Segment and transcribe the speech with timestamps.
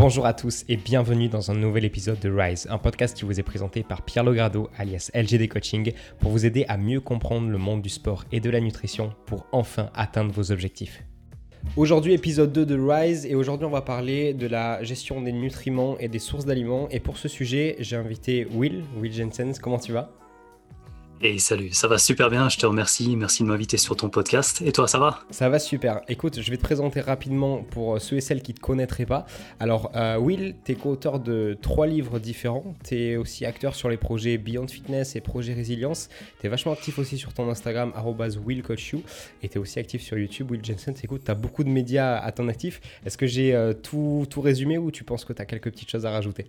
[0.00, 3.38] Bonjour à tous et bienvenue dans un nouvel épisode de Rise, un podcast qui vous
[3.38, 7.58] est présenté par Pierre Logrado alias LGD Coaching pour vous aider à mieux comprendre le
[7.58, 11.04] monde du sport et de la nutrition pour enfin atteindre vos objectifs.
[11.76, 15.98] Aujourd'hui épisode 2 de Rise et aujourd'hui on va parler de la gestion des nutriments
[15.98, 16.88] et des sources d'aliments.
[16.88, 20.19] Et pour ce sujet j'ai invité Will, Will Jensen, comment tu vas?
[21.22, 24.62] Et salut, ça va super bien, je te remercie, merci de m'inviter sur ton podcast.
[24.64, 25.20] Et toi, ça va?
[25.30, 26.00] Ça va super.
[26.08, 29.26] Écoute, je vais te présenter rapidement pour ceux et celles qui ne te connaîtraient pas.
[29.58, 32.74] Alors, euh, Will, tu es co-auteur de trois livres différents.
[32.84, 36.08] Tu es aussi acteur sur les projets Beyond Fitness et Projet Résilience.
[36.40, 37.92] Tu es vachement actif aussi sur ton Instagram,
[38.44, 39.02] WillCoachYou.
[39.42, 40.94] Et tu es aussi actif sur YouTube, Will Jensen.
[41.02, 42.80] Écoute, tu as beaucoup de médias à ton actif.
[43.04, 45.90] Est-ce que j'ai euh, tout, tout résumé ou tu penses que tu as quelques petites
[45.90, 46.46] choses à rajouter?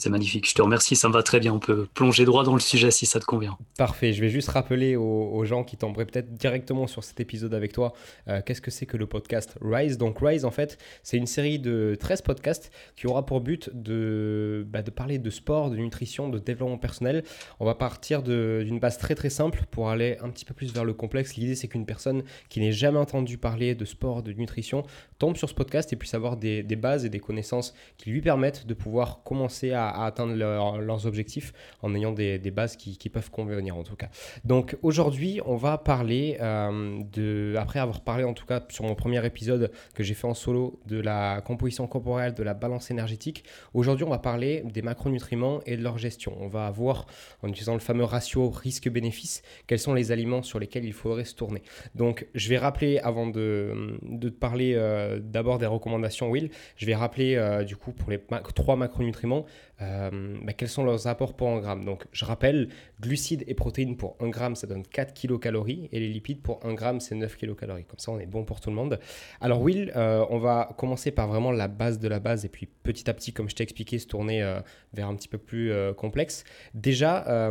[0.00, 1.52] C'est magnifique, je te remercie, ça me va très bien.
[1.52, 3.58] On peut plonger droit dans le sujet si ça te convient.
[3.76, 7.72] Parfait, je vais juste rappeler aux, gens qui tomberaient peut-être directement sur cet épisode avec
[7.72, 7.92] toi,
[8.28, 9.98] euh, qu'est-ce que c'est que le podcast Rise?
[9.98, 14.66] Donc Rise, en fait, c'est une série de 13 podcasts qui aura pour but de,
[14.68, 17.24] bah, de parler de sport, de nutrition, de développement personnel.
[17.58, 20.84] On va partir d'une base très très simple pour aller un petit peu plus vers
[20.84, 21.36] le complexe.
[21.36, 24.84] L'idée, c'est qu'une personne qui n'ait jamais entendu parler de sport, de nutrition,
[25.18, 28.66] tombe sur ce podcast et puisse avoir des bases et des connaissances qui lui permettent
[28.66, 31.52] de pouvoir commencer à à, atteindre leurs objectifs
[31.82, 34.08] en ayant des, bases qui, peuvent convenir en tout cas.
[34.44, 38.94] Donc aujourd'hui, on va parler euh, de, après avoir parlé en tout cas sur mon
[38.94, 43.44] premier épisode que j'ai fait en solo de la composition corporelle, de la balance énergétique,
[43.74, 46.36] aujourd'hui on va parler des macronutriments et de leur gestion.
[46.40, 47.06] On va voir
[47.42, 51.34] en utilisant le fameux ratio risque-bénéfice quels sont les aliments sur lesquels il faudrait se
[51.34, 51.62] tourner.
[51.94, 56.94] Donc je vais rappeler avant de, de parler euh, d'abord des recommandations Will, je vais
[56.94, 58.20] rappeler euh, du coup pour les
[58.54, 59.46] trois macronutriments
[59.82, 61.84] euh, bah, quels sont leurs apports pour 1 gramme?
[61.84, 62.68] Donc, je rappelle,
[63.00, 66.74] glucides et protéines pour 1 gramme, ça donne 4 kilocalories, et les lipides pour 1
[66.74, 67.84] gramme, c'est 9 kilocalories.
[67.84, 69.00] Comme ça, on est bon pour tout le monde.
[69.40, 72.66] Alors, Will, euh, on va commencer par vraiment la base de la base, et puis
[72.66, 74.60] petit à petit, comme je t'ai expliqué, se tourner euh,
[74.92, 76.44] vers un petit peu plus complexe.
[76.74, 77.50] Déjà,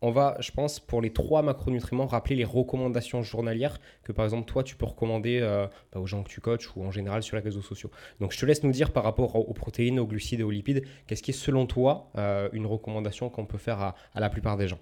[0.00, 4.50] on va, je pense, pour les trois macronutriments, rappeler les recommandations journalières que, par exemple,
[4.50, 7.42] toi, tu peux recommander bah, aux gens que tu coaches ou en général sur les
[7.42, 7.90] réseaux sociaux.
[8.20, 10.84] Donc, je te laisse nous dire par rapport aux protéines, aux glucides et aux lipides,
[11.06, 14.68] qu'est-ce qui est selon toi, euh, une recommandation qu'on peut faire à, la plupart des
[14.68, 14.78] gens?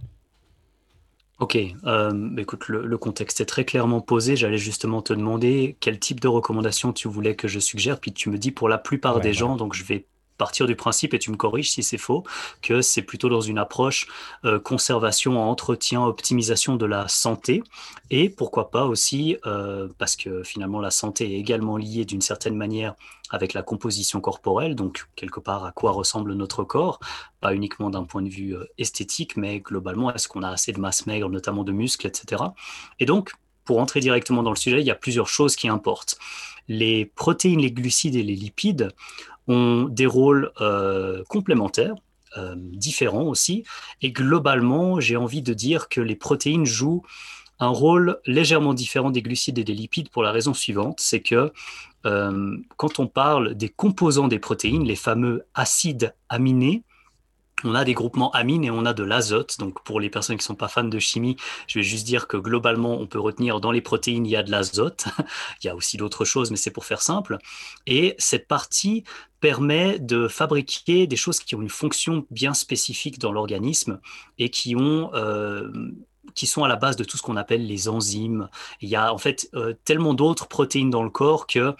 [1.38, 4.36] Ok, euh, écoute, le, contexte est très clairement posé.
[4.36, 8.30] J'allais justement te demander quel type de recommandation tu voulais que je suggère, puis tu
[8.30, 11.30] me dis pour la plupart des gens, donc je vais partir du principe, et tu
[11.30, 12.24] me corriges si c'est faux,
[12.62, 14.06] que c'est plutôt dans une approche
[14.44, 17.62] euh, conservation, entretien, optimisation de la santé,
[18.10, 22.56] et pourquoi pas aussi, euh, parce que finalement la santé est également liée d'une certaine
[22.56, 22.94] manière
[23.30, 27.00] avec la composition corporelle, donc quelque part à quoi ressemble notre corps,
[27.40, 30.80] pas uniquement d'un point de vue euh, esthétique, mais globalement, est-ce qu'on a assez de
[30.80, 32.42] masse maigre, notamment de muscles, etc.
[33.00, 33.32] Et donc,
[33.64, 36.18] pour entrer directement dans le sujet, il y a plusieurs choses qui importent.
[36.68, 38.92] Les protéines, les glucides et les lipides
[39.48, 41.94] ont des rôles euh, complémentaires,
[42.36, 43.64] euh, différents aussi.
[44.02, 47.02] Et globalement, j'ai envie de dire que les protéines jouent
[47.58, 51.52] un rôle légèrement différent des glucides et des lipides pour la raison suivante, c'est que
[52.04, 56.82] euh, quand on parle des composants des protéines, les fameux acides aminés,
[57.64, 59.58] on a des groupements amines et on a de l'azote.
[59.58, 61.36] Donc pour les personnes qui ne sont pas fans de chimie,
[61.66, 64.42] je vais juste dire que globalement, on peut retenir dans les protéines, il y a
[64.42, 65.06] de l'azote.
[65.62, 67.38] il y a aussi d'autres choses, mais c'est pour faire simple.
[67.86, 69.04] Et cette partie
[69.40, 74.00] permet de fabriquer des choses qui ont une fonction bien spécifique dans l'organisme
[74.38, 75.10] et qui ont...
[75.14, 75.70] Euh,
[76.34, 78.48] qui sont à la base de tout ce qu'on appelle les enzymes.
[78.80, 81.74] Il y a en fait euh, tellement d'autres protéines dans le corps que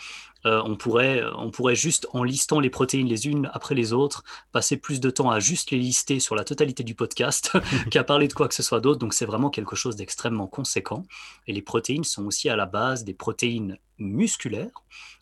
[0.47, 4.25] euh, on, pourrait, on pourrait juste, en listant les protéines les unes après les autres,
[4.53, 7.59] passer plus de temps à juste les lister sur la totalité du podcast
[7.91, 8.99] qu'à parler de quoi que ce soit d'autre.
[8.99, 11.05] Donc c'est vraiment quelque chose d'extrêmement conséquent.
[11.47, 14.71] Et les protéines sont aussi à la base des protéines musculaire.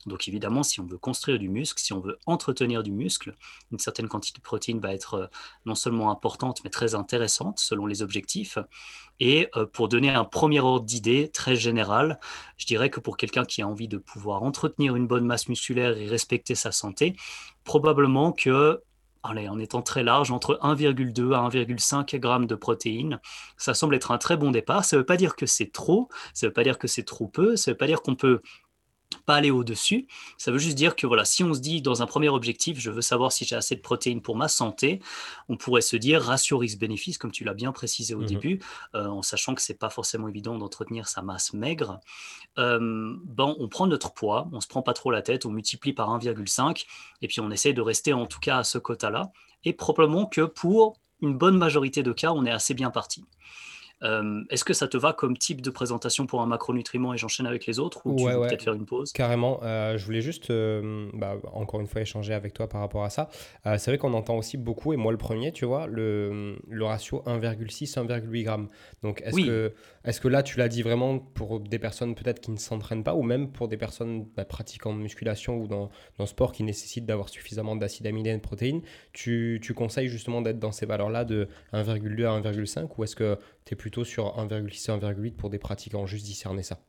[0.06, 3.34] Donc évidemment, si on veut construire du muscle, si on veut entretenir du muscle,
[3.72, 5.26] une certaine quantité de protéines va être euh,
[5.64, 8.58] non seulement importante, mais très intéressante selon les objectifs.
[9.20, 12.18] Et euh, pour donner un premier ordre d'idée très général,
[12.56, 15.96] je dirais que pour quelqu'un qui a envie de pouvoir entretenir une bonne masse musculaire
[15.96, 17.16] et respecter sa santé,
[17.64, 18.80] probablement que
[19.24, 23.20] en étant très large, entre 1,2 à 1,5 g de protéines.
[23.56, 24.84] Ça semble être un très bon départ.
[24.84, 27.04] Ça ne veut pas dire que c'est trop, ça ne veut pas dire que c'est
[27.04, 28.42] trop peu, ça ne veut pas dire qu'on peut
[29.24, 30.06] pas aller au-dessus.
[30.38, 32.90] Ça veut juste dire que voilà, si on se dit dans un premier objectif, je
[32.90, 35.00] veux savoir si j'ai assez de protéines pour ma santé,
[35.48, 38.60] on pourrait se dire ratio risque-bénéfice, comme tu l'as bien précisé au mmh début,
[38.94, 42.00] euh, en sachant que c'est pas forcément évident d'entretenir sa masse maigre.
[42.58, 45.92] Euh, bon, on prend notre poids, on se prend pas trop la tête, on multiplie
[45.92, 46.84] par 1,5
[47.22, 49.32] et puis on essaie de rester en tout cas à ce quota-là.
[49.64, 53.24] Et probablement que pour une bonne majorité de cas, on est assez bien parti.
[54.04, 57.46] Euh, est-ce que ça te va comme type de présentation pour un macronutriment et j'enchaîne
[57.46, 59.12] avec les autres ou tu veux peut-être faire une pause?
[59.12, 59.60] Carrément.
[59.62, 63.10] Euh, je voulais juste, euh, bah, encore une fois, échanger avec toi par rapport à
[63.10, 63.28] ça.
[63.64, 67.22] c'est vrai qu'on entend aussi beaucoup, et moi le premier, tu vois, le, le ratio
[67.26, 68.68] 1,6-1,8 grammes.
[69.02, 69.72] Donc est-ce que,
[70.04, 73.14] est que là, tu l'as dit vraiment pour des personnes peut-être qui ne s'entraînent pas
[73.14, 76.62] ou même pour des personnes bah, pratiquant de musculation ou dans, dans le sport qui
[76.62, 80.86] nécessitent d'avoir suffisamment d'acides aminés et de protéines, tu, tu conseilles justement d'être dans ces
[80.86, 85.36] valeurs-là de 1,2 à 1,5 ou est-ce que tu es plutôt sur 1,6 et 1,8
[85.36, 86.80] pour des pratiquants Juste discerner ça.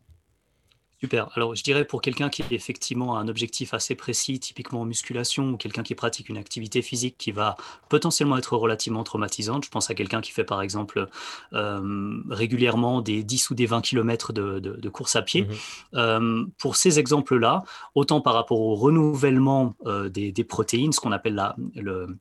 [1.01, 1.30] Super.
[1.36, 5.51] Alors, je dirais pour quelqu'un qui a effectivement un objectif assez précis, typiquement en musculation,
[5.51, 7.57] ou quelqu'un qui pratique une activité physique qui va
[7.89, 9.66] potentiellement être relativement traumatisante.
[9.66, 11.07] Je pense à quelqu'un qui fait par exemple
[11.54, 15.44] euh, régulièrement des 10 ou des 20 km de, course à pied.
[15.44, 15.48] Mmh
[15.95, 17.63] euh, pour ces exemples-là,
[17.94, 22.18] autant par rapport au renouvellement euh, des, des, protéines, ce qu'on appelle la, le,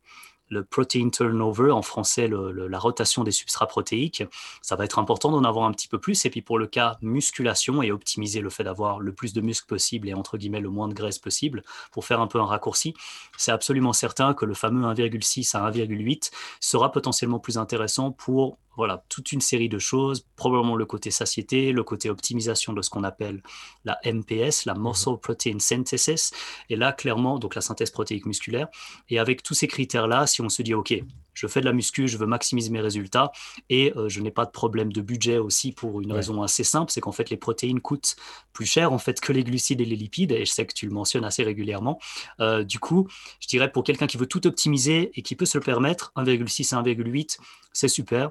[0.49, 4.25] le protein turnover, en français la rotation des substrats protéiques,
[4.62, 6.25] ça va être important d'en avoir un petit peu plus.
[6.25, 9.67] Et puis pour le cas musculation et optimiser le fait d'avoir le plus de muscles
[9.67, 11.62] possible et entre guillemets le moins de graisse possible,
[11.93, 12.94] pour faire un peu un raccourci,
[13.37, 16.31] c'est absolument certain que le fameux 1,6 à 1,8
[16.61, 21.73] sera potentiellement plus intéressant pour voilà, toute une série de choses, probablement le côté satiété,
[21.73, 23.43] le côté optimisation de ce qu'on appelle
[23.85, 24.82] la MPS, la mhm.
[24.82, 26.32] Muscle Protein Synthesis,
[26.71, 28.69] et là, clairement, donc la synthèse protéique musculaire.
[29.09, 30.94] Et avec tous ces critères-là, si on se dit, OK,
[31.35, 33.32] je fais de la muscu, je veux maximiser mes résultats,
[33.69, 36.93] et euh, je n'ai pas de problème de budget aussi pour une raison assez simple,
[36.93, 38.17] c'est qu'en fait, les protéines coûtent
[38.53, 40.87] plus cher en fait que les glucides et les lipides, et je sais que tu
[40.87, 41.99] le mentionnes assez régulièrement.
[42.41, 43.09] Euh, du coup,
[43.41, 46.75] je dirais pour quelqu'un qui veut tout optimiser et qui peut se le permettre, 1,6
[46.75, 47.38] à 1,8,
[47.73, 48.31] c'est super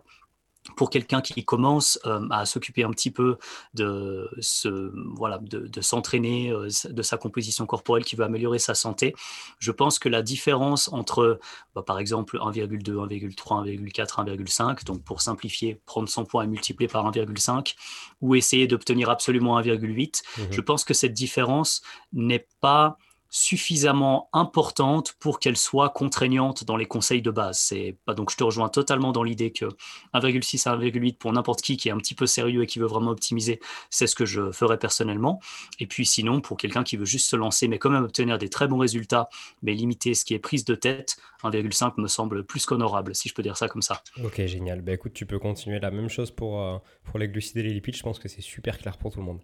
[0.75, 3.37] pour quelqu'un qui commence euh, à s'occuper un petit peu
[3.73, 9.13] de ce, voilà de, s'entraîner euh, de sa composition corporelle qui veut améliorer sa santé.
[9.59, 11.39] Je pense que la différence entre
[11.75, 16.87] bah, par exemple 1,2 1,3 1,4 1,5 donc pour simplifier prendre son poids et multiplier
[16.87, 17.75] par 1,5
[18.21, 21.81] ou essayer d'obtenir absolument 1,8 mmh je pense que cette différence
[22.13, 22.97] n'est pas
[23.35, 27.57] suffisamment importante pour qu'elle soit contraignante dans les conseils de base.
[27.57, 29.65] C'est donc je te rejoins totalement dans l'idée que
[30.13, 32.85] 1,6 à 1,8 pour n'importe qui qui est un petit peu sérieux et qui veut
[32.85, 33.59] vraiment optimiser,
[33.89, 35.41] c'est ce que je ferais personnellement.
[35.79, 38.49] Et puis sinon pour quelqu'un qui veut juste se lancer mais quand même obtenir des
[38.49, 39.29] très bons résultats,
[39.63, 43.33] mais limiter ce qui est prise de tête, 1,5 me semble plus qu'honorable si je
[43.33, 44.03] peux dire ça comme ça.
[44.23, 44.83] Ok génial.
[44.83, 47.73] Bah écoute tu peux continuer la même chose pour euh, pour les glucides et les
[47.73, 47.95] lipides.
[47.95, 49.41] Je pense que c'est super clair pour tout le monde.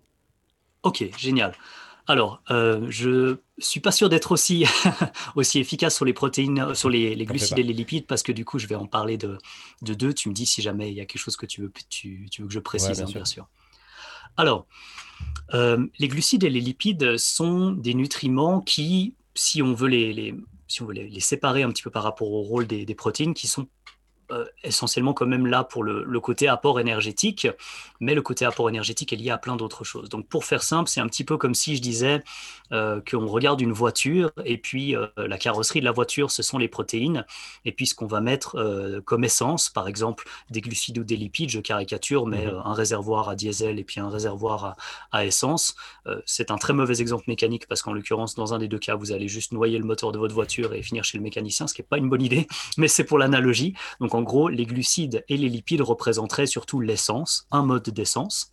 [0.83, 1.55] Ok génial.
[2.09, 4.65] Alors, euh, je suis pas sûr d'être aussi,
[5.35, 8.57] aussi efficace sur les protéines, sur les, glucides et les lipides, parce que du coup,
[8.57, 9.37] je vais en parler de,
[9.83, 10.11] deux.
[10.11, 12.47] Tu me dis si jamais il y a quelque chose que tu veux, tu, veux
[12.47, 13.47] que je précise, bien, hein, sûr.
[14.37, 14.65] Alors,
[15.53, 20.33] euh, les glucides et les lipides sont des nutriments qui, si on veut les,
[20.67, 23.35] si on veut les, séparer un petit peu par rapport au rôle des, des protéines,
[23.35, 23.65] qui sont euh,
[24.63, 27.47] essentiellement quand même là pour le, côté apport énergétique,
[27.99, 30.09] mais le côté apport énergétique est lié à plein d'autres choses.
[30.09, 32.23] Donc pour faire simple, c'est un petit peu comme si je disais
[32.71, 36.57] euh, qu'on regarde une voiture et puis euh, la carrosserie de la voiture, ce sont
[36.57, 37.25] les protéines,
[37.65, 41.49] et puis ce qu'on va mettre comme essence, par exemple des glucides ou des lipides,
[41.49, 42.61] je caricature, mais mhm.
[42.65, 44.75] un réservoir à diesel et puis un réservoir
[45.11, 45.75] à, essence,
[46.25, 49.11] c'est un très mauvais exemple mécanique parce qu'en l'occurrence, dans un des deux cas, vous
[49.11, 51.81] allez juste noyer le moteur de votre voiture et finir chez le mécanicien, ce qui
[51.81, 52.47] n'est pas une bonne idée,
[52.77, 53.73] mais c'est pour l'analogie.
[53.99, 58.51] Donc en gros, les glucides et les lipides représenteraient surtout l'essence, un mode d'essence.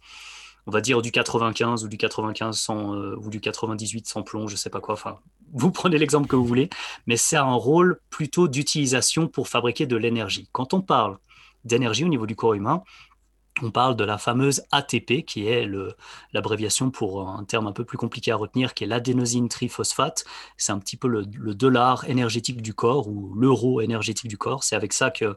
[0.67, 4.49] On va dire du 95 ou du 95 sans, euh, ou du 98 sans plomb,
[4.49, 4.95] je sais pas quoi.
[4.95, 5.19] Enfin,
[5.53, 6.69] vous prenez l'exemple que vous voulez,
[7.07, 10.49] mais c'est un rôle plutôt d'utilisation pour fabriquer de l'énergie.
[10.53, 11.19] Quand on parle
[11.65, 12.83] d'énergie au niveau du corps humain,
[13.63, 15.69] on parle de la fameuse ATP, qui est
[16.33, 20.25] l'abréviation pour un terme un peu plus compliqué à retenir, qui est l'adénosine triphosphate.
[20.57, 24.65] C'est un petit peu le, dollar énergétique du corps ou l'euro énergétique du corps.
[24.65, 25.37] C'est avec ça que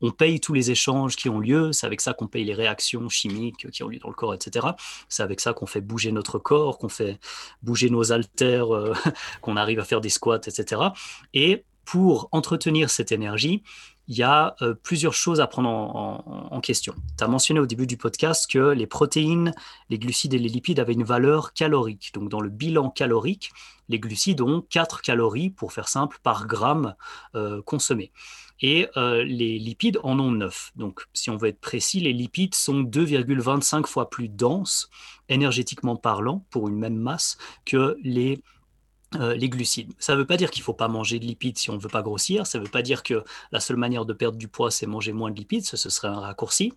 [0.00, 3.08] on paye tous les échanges qui ont lieu, c'est avec ça qu'on paye les réactions
[3.08, 4.66] chimiques qui ont lieu dans le corps, etc.
[5.08, 7.18] C'est avec ça qu'on fait bouger notre corps, qu'on fait
[7.62, 8.92] bouger nos haltères, euh,
[9.40, 10.82] qu'on arrive à faire des squats, etc.
[11.32, 13.62] Et pour entretenir cette énergie,
[14.08, 16.94] il y a euh, plusieurs choses à prendre en, question.
[17.18, 19.54] Tu as mentionné au début du podcast que les protéines,
[19.90, 22.10] les glucides et les lipides avaient une valeur calorique.
[22.14, 23.50] Donc dans le bilan calorique,
[23.88, 26.94] les glucides ont 4 calories, pour faire simple, par gramme
[27.34, 28.12] euh, consommé.
[28.60, 30.72] Et euh, les lipides en ont 9.
[30.76, 34.88] Donc si on veut être précis, les lipides sont 2,25 fois plus denses,
[35.28, 38.40] énergétiquement parlant, pour une même masse, que les
[39.20, 39.92] euh, les glucides.
[39.98, 41.78] Ça ne veut pas dire qu'il ne faut pas manger de lipides si on ne
[41.78, 44.48] veut pas grossir, ça ne veut pas dire que la seule manière de perdre du
[44.48, 46.72] poids, c'est manger moins de lipides, ce, serait un raccourci,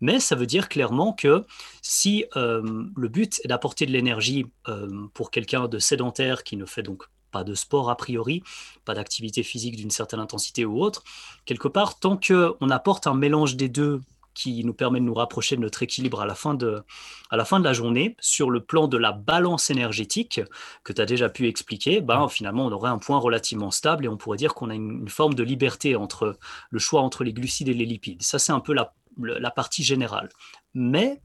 [0.00, 1.44] mais ça veut dire clairement que
[1.82, 6.64] si euh, le but est d'apporter de l'énergie euh, pour quelqu'un de sédentaire qui ne
[6.64, 8.42] fait donc pas de sport a priori,
[8.84, 11.02] pas d'activité physique d'une certaine intensité ou autre,
[11.44, 14.00] quelque part, tant qu'on apporte un mélange des deux
[14.34, 16.82] qui nous permet de nous rapprocher de notre équilibre à la fin de,
[17.30, 18.16] à la, fin de la journée.
[18.20, 20.40] Sur le plan de la balance énergétique
[20.84, 24.08] que tu as déjà pu expliquer, ben, finalement, on aurait un point relativement stable et
[24.08, 26.38] on pourrait dire qu'on a une, forme de liberté entre
[26.70, 28.22] le choix entre les glucides et les lipides.
[28.22, 30.28] Ça, c'est un peu la, la partie générale.
[30.74, 31.20] Mais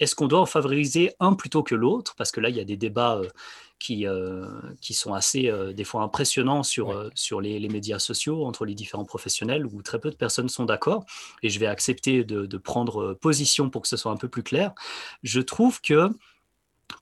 [0.00, 2.14] est-ce qu'on doit en favoriser un plutôt que l'autre?
[2.16, 3.28] Parce que là, il y a des débats euh,
[3.78, 4.46] qui, euh,
[4.80, 9.04] qui sont assez, euh, des fois, impressionnants sur, sur les, médias sociaux entre les différents
[9.04, 11.04] professionnels où très peu de personnes sont d'accord.
[11.42, 14.42] Et je vais accepter de, de, prendre position pour que ce soit un peu plus
[14.42, 14.72] clair.
[15.22, 16.10] Je trouve que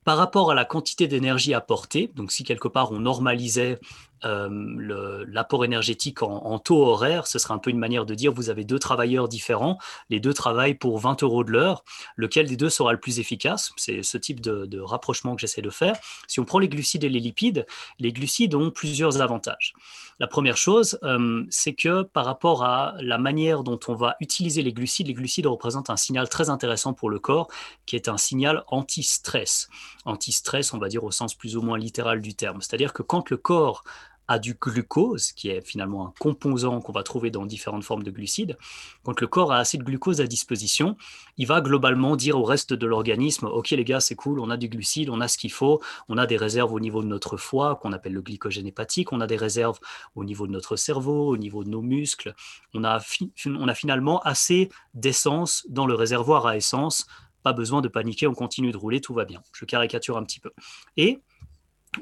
[0.05, 3.81] par rapport à la quantité d'énergie apportée, donc si quelque part on normalisait
[4.25, 8.51] euh, l'apport énergétique en, taux horaire, ce serait un peu une manière de dire vous
[8.51, 9.79] avez deux travailleurs différents,
[10.11, 11.85] les deux travaillent pour 20 euros de l'heure,
[12.17, 13.73] lequel des deux sera le plus efficace?
[13.77, 15.97] C'est ce type de, rapprochement que j'essaie de faire.
[16.29, 17.67] Si on prend les glucides et les lipides,
[17.99, 19.75] les glucides ont plusieurs avantages.
[20.19, 24.63] La première chose, euh, c'est que par rapport à la manière dont on va utiliser
[24.63, 27.49] les glucides, les glucides représentent un signal très intéressant pour le corps,
[27.85, 29.69] qui est un signal anti-stress.
[30.07, 32.63] Anti-stress, on va dire au sens plus ou moins littéral du terme.
[32.63, 33.85] C'est-à-dire que quand le corps
[34.29, 38.11] a du glucose, qui est finalement un composant qu'on va trouver dans différentes formes de
[38.11, 38.57] glucides,
[39.05, 40.97] quand le corps a assez de glucose à disposition,
[41.37, 44.57] il va globalement dire au reste de l'organisme, OK les gars, c'est cool, on a
[44.57, 47.37] du glucide, on a ce qu'il faut, on a des réserves au niveau de notre
[47.37, 49.79] foie, qu'on appelle le glycogène hépatique, on a des réserves
[50.15, 52.35] au niveau de notre cerveau, au niveau de nos muscles,
[52.75, 53.01] on a,
[53.47, 57.07] on a finalement assez d'essence dans le réservoir à essence,
[57.43, 59.41] pas besoin de paniquer, on continue de rouler, tout va bien.
[59.53, 60.51] Je caricature un petit peu.
[60.97, 61.21] Et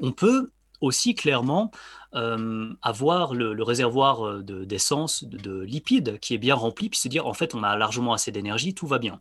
[0.01, 0.51] on peut
[0.81, 1.71] aussi clairement
[2.15, 7.27] euh, avoir le, réservoir euh, d'essence, de, lipides qui est bien rempli, puis se dire
[7.27, 9.19] en fait on a largement assez d'énergie, tout va bien.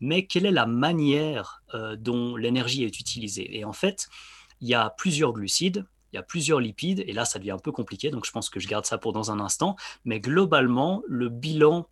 [0.00, 3.56] Mais quelle est la manière euh, dont l'énergie est utilisée?
[3.56, 4.08] Et en fait,
[4.60, 7.58] il y a plusieurs glucides, il y a plusieurs lipides, et là ça devient un
[7.58, 11.02] peu compliqué, donc je pense que je garde ça pour dans un instant, mais globalement,
[11.06, 11.86] le bilan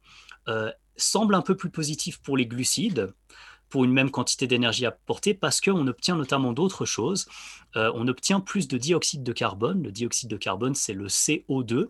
[0.96, 3.14] semble un peu plus positif pour les glucides,
[3.70, 7.28] pour une même quantité d'énergie apportée parce qu'on obtient notamment d'autres choses.
[7.76, 9.82] Euh, on obtient plus de dioxyde de carbone.
[9.82, 11.88] Le dioxyde de carbone, c'est le CO2.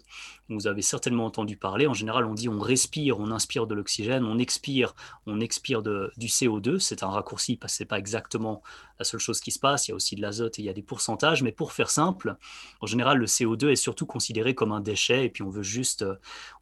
[0.49, 1.87] Vous avez certainement entendu parler.
[1.87, 4.95] En général, on dit on respire, on inspire de l'oxygène, on expire,
[5.27, 6.79] on expire du CO2.
[6.79, 8.63] C'est un raccourci parce que ce n'est pas exactement
[8.99, 9.87] la seule chose qui se passe.
[9.87, 11.43] Il y a aussi de l'azote et il y a des pourcentages.
[11.43, 12.37] Mais pour faire simple,
[12.81, 16.05] en général, le CO2 est surtout considéré comme un déchet et puis on veut juste,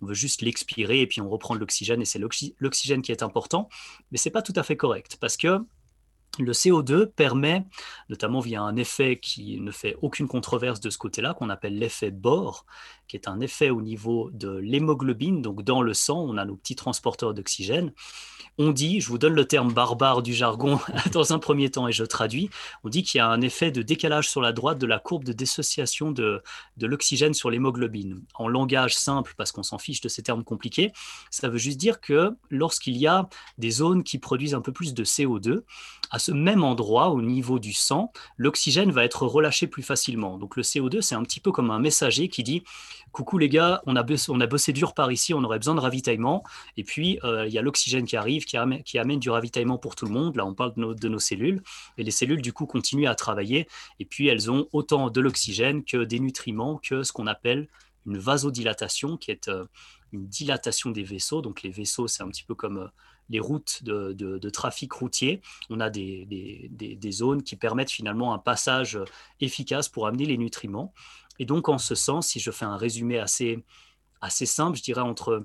[0.03, 2.21] on veut juste l'expirer et puis on reprend de l'oxygène et c'est
[2.61, 3.69] l'oxygène qui est important.
[4.13, 5.61] Mais ce n'est pas tout à fait correct parce que
[6.45, 7.65] le CO2 permet,
[8.09, 12.11] notamment via un effet qui ne fait aucune controverse de ce côté-là, qu'on appelle l'effet
[12.11, 12.65] Bohr,
[13.09, 16.57] qui est un effet au niveau de l'hémoglobine, donc dans le sang, on a nos
[16.57, 17.93] petits transporteurs d'oxygène.
[18.61, 20.81] On dit, je vous donne le terme barbare du jargon
[21.13, 22.51] dans un premier temps et je traduis,
[22.83, 25.23] on dit qu'il y a un effet de décalage sur la droite de la courbe
[25.23, 26.43] de dissociation de,
[26.77, 28.21] de l'oxygène sur l'hémoglobine.
[28.35, 30.93] En langage simple, parce qu'on s'en fiche de ces termes compliqués,
[31.31, 34.93] ça veut juste dire que lorsqu'il y a des zones qui produisent un peu plus
[34.93, 35.63] de CO2,
[36.11, 40.39] à ce même endroit, au niveau du sang, l'oxygène va être relâché plus facilement.
[40.39, 42.65] Donc le CO2, c'est un petit peu comme un messager qui dit
[43.19, 46.45] coucou les gars, on a, bossé, dur par ici, on aurait besoin de ravitaillement.
[46.77, 50.07] Et puis, euh, il y a l'oxygène qui arrive, qui amène, du ravitaillement pour tout
[50.07, 50.37] le monde.
[50.37, 51.61] Là, on parle de nos, cellules.
[51.97, 53.67] Et les cellules, du coup, continuent à travailler.
[53.99, 57.67] Et puis, elles ont autant de l'oxygène que des nutriments, que ce qu'on appelle
[58.07, 59.65] une vasodilatation, qui est euh,
[60.13, 61.43] une dilatation des vaisseaux.
[61.43, 62.79] Donc, les vaisseaux, c'est un petit peu comme...
[62.79, 62.89] Euh,
[63.31, 68.99] les routes de, trafic routier, on a des, zones qui permettent finalement un passage
[69.39, 70.95] efficace pour amener les nutriments.
[71.39, 73.65] Et donc, en ce sens, si je fais un résumé assez,
[74.21, 75.45] assez simple, je dirais entre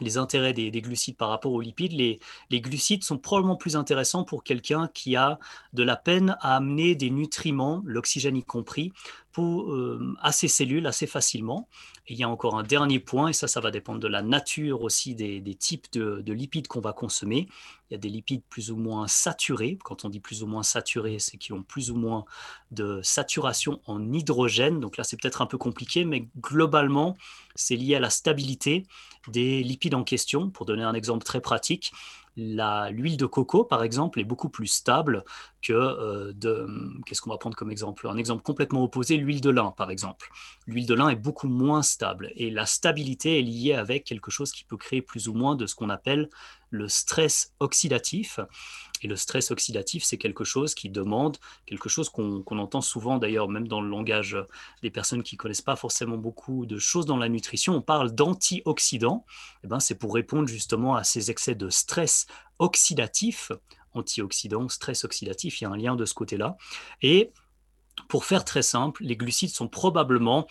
[0.00, 4.44] les intérêts des, glucides par rapport aux lipides, les, glucides sont probablement plus intéressants pour
[4.44, 5.38] quelqu'un qui a
[5.72, 8.92] de la peine à amener des nutriments, l'oxygène y compris,
[9.32, 11.68] pour, euh, à ces cellules assez facilement.
[12.06, 14.82] Il y a encore un dernier point, et ça, ça va dépendre de la nature
[14.82, 17.48] aussi des, des types de, de lipides qu'on va consommer.
[17.90, 19.76] Il y a des lipides plus ou moins saturés.
[19.82, 22.24] Quand on dit plus ou moins saturés, c'est qu'ils ont plus ou moins
[22.70, 24.78] de saturation en hydrogène.
[24.78, 27.16] Donc là, c'est peut-être un peu compliqué, mais globalement,
[27.56, 28.86] c'est lié à la stabilité
[29.28, 30.50] des lipides en question.
[30.50, 31.92] Pour donner un exemple très pratique,
[32.36, 35.24] l'huile de coco, par exemple, est beaucoup plus stable
[35.62, 36.66] que euh, de...
[37.06, 38.08] Qu'est-ce qu'on va prendre comme exemple?
[38.08, 40.30] Un exemple complètement opposé, l'huile de lin, par exemple.
[40.66, 44.52] L'huile de lin est beaucoup moins stable et la stabilité est liée avec quelque chose
[44.52, 46.28] qui peut créer plus ou moins de ce qu'on appelle
[46.70, 48.40] le stress oxydatif.
[49.04, 53.50] Et le stress oxydatif, c'est quelque chose qui demande, quelque chose qu'on entend souvent d'ailleurs,
[53.50, 54.34] même dans le langage
[54.80, 58.12] des personnes qui ne connaissent pas forcément beaucoup de choses dans la nutrition, on parle
[58.12, 59.26] d'antioxydants.
[59.62, 62.26] Eh ben, c'est pour répondre justement à ces excès de stress
[62.58, 63.52] oxydatif,
[63.92, 66.56] antioxydant, stress oxydatif, il y a un lien de ce côté-là.
[67.02, 67.30] Et
[68.08, 70.46] pour faire très simple, les glucides sont probablement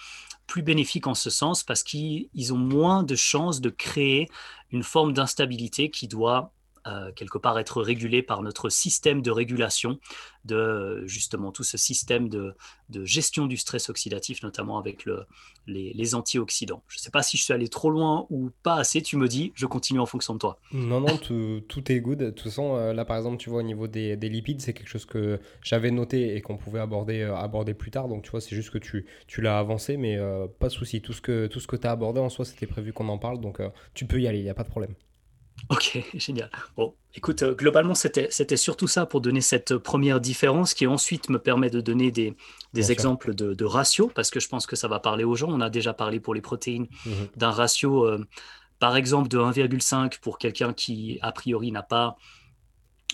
[0.46, 4.30] plus bénéfiques en ce sens parce qu'ils ont moins de chances de créer
[4.72, 6.54] une forme d'instabilité qui doit
[6.86, 10.00] euh, quelque part être régulé par notre système de régulation
[10.44, 12.56] de justement tout ce système de,
[13.06, 15.26] gestion du stress oxydatif, notamment avec le,
[15.66, 16.84] les, antioxydants.
[16.90, 19.30] Je ne sais pas si je suis allé trop loin ou pas assez, tu me
[19.30, 20.60] dis, je continue en fonction de toi.
[20.74, 22.20] Non, non, tout, est good.
[22.20, 24.90] De toute façon, euh, là par exemple, tu vois, au niveau des, lipides, c'est quelque
[24.90, 28.10] chose que j'avais noté et qu'on pouvait aborder, euh, plus tard.
[28.10, 30.18] Donc tu vois, c'est juste que tu, tu l'as avancé, mais
[30.60, 31.02] pas de souci.
[31.02, 33.18] Tout ce que, tout ce que tu as abordé en soi, c'était prévu qu'on en
[33.18, 33.62] parle, donc
[33.94, 34.94] tu peux y aller, il n'y a pas de problème.
[35.70, 36.50] Ok, génial.
[36.76, 41.30] Bon, écoute, euh, globalement, c'était, c'était surtout ça pour donner cette première différence qui ensuite
[41.30, 42.36] me permet de donner des,
[42.74, 45.50] des exemples de, de ratios, parce que je pense que ça va parler aux gens.
[45.50, 47.28] On a déjà parlé pour les protéines mhm.
[47.36, 48.26] d'un ratio, euh,
[48.80, 52.18] par exemple, de 1,5 pour quelqu'un qui, a priori, n'a pas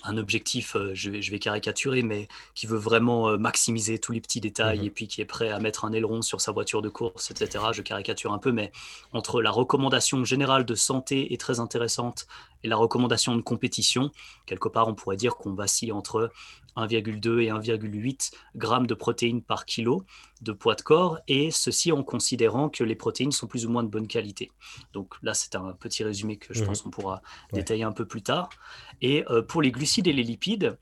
[0.04, 4.12] un objectif, euh, je, vais, je, vais, caricaturer, mais qui veut vraiment euh, maximiser tous
[4.12, 4.86] les petits détails mhm.
[4.86, 7.66] et puis qui est prêt à mettre un aileron sur sa voiture de course, etc.
[7.74, 8.72] Je caricature un peu, mais
[9.14, 12.28] entre la recommandation générale de santé est très intéressante
[12.64, 14.12] et la recommandation de compétition,
[14.46, 16.32] quelque part, on pourrait dire qu'on vacille entre
[16.86, 20.04] 1,2 et 1,8 grammes de protéines par kilo
[20.42, 23.84] de poids de corps, et ceci en considérant que les protéines sont plus ou moins
[23.84, 24.52] de bonne qualité.
[24.94, 26.68] Donc là, c'est un petit résumé que je mhm.
[26.68, 27.22] pense qu'on pourra
[27.52, 28.50] détailler un peu plus tard.
[29.02, 30.78] Et euh, pour les glucides et les lipides,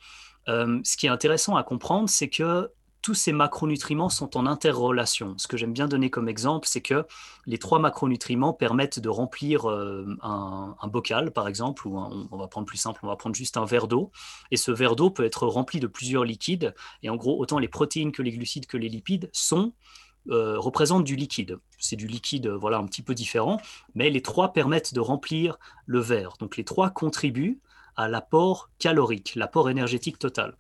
[0.47, 2.69] euh, ce qui est intéressant à comprendre, c'est que
[3.07, 5.35] tous ces macronutriments sont en interrelation.
[5.37, 7.05] Ce que j'aime bien donner comme exemple, c'est que
[7.45, 12.67] les trois macronutriments permettent de remplir euh, un, bocal, par exemple, ou on, va prendre
[12.67, 14.11] plus simple, on va prendre juste un verre d'eau,
[14.51, 17.69] et ce verre d'eau peut être rempli de plusieurs liquides, et en gros, autant les
[17.69, 19.71] protéines que les glucides que les lipides sont
[20.29, 21.59] euh, représentent du liquide.
[21.79, 23.61] C'est du liquide voilà, un petit peu différent,
[23.95, 26.33] mais les trois permettent de remplir le verre.
[26.41, 27.61] Donc les trois contribuent
[27.95, 30.57] à l'apport calorique, l'apport énergétique total.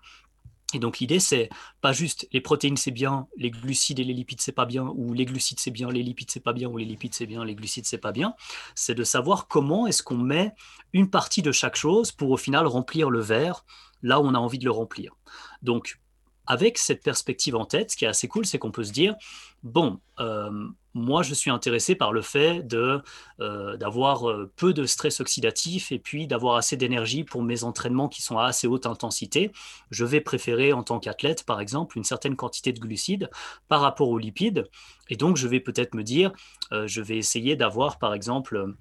[0.73, 4.41] Et donc l'idée, c'est pas juste les protéines c'est bien, les glucides et les lipides
[4.41, 6.83] c'est pas bien, ou les glucides c'est bien, les lipides c'est pas bien, ou les
[6.83, 8.33] lipides c'est bien, les glucides c'est pas bien.
[8.75, 10.53] C'est de savoir comment est-ce qu'on met
[10.91, 13.63] une partie de chaque chose pour au final remplir le verre
[14.01, 15.15] là où on a envie de le remplir.
[15.61, 15.99] Donc
[16.47, 19.15] avec cette perspective en tête, ce qui est assez cool, c'est qu'on peut se dire,
[19.63, 20.49] bon, euh,
[20.93, 25.99] moi je suis intéressé par le fait euh, d'avoir euh, peu de stress oxydatif et
[25.99, 29.51] puis d'avoir assez d'énergie pour mes entraînements qui sont à assez haute intensité.
[29.91, 33.29] Je vais préférer en tant qu'athlète, par exemple, une certaine quantité de glucides
[33.67, 34.67] par rapport aux lipides.
[35.09, 36.31] Et donc je vais peut-être me dire,
[36.71, 38.73] je vais essayer d'avoir, par exemple,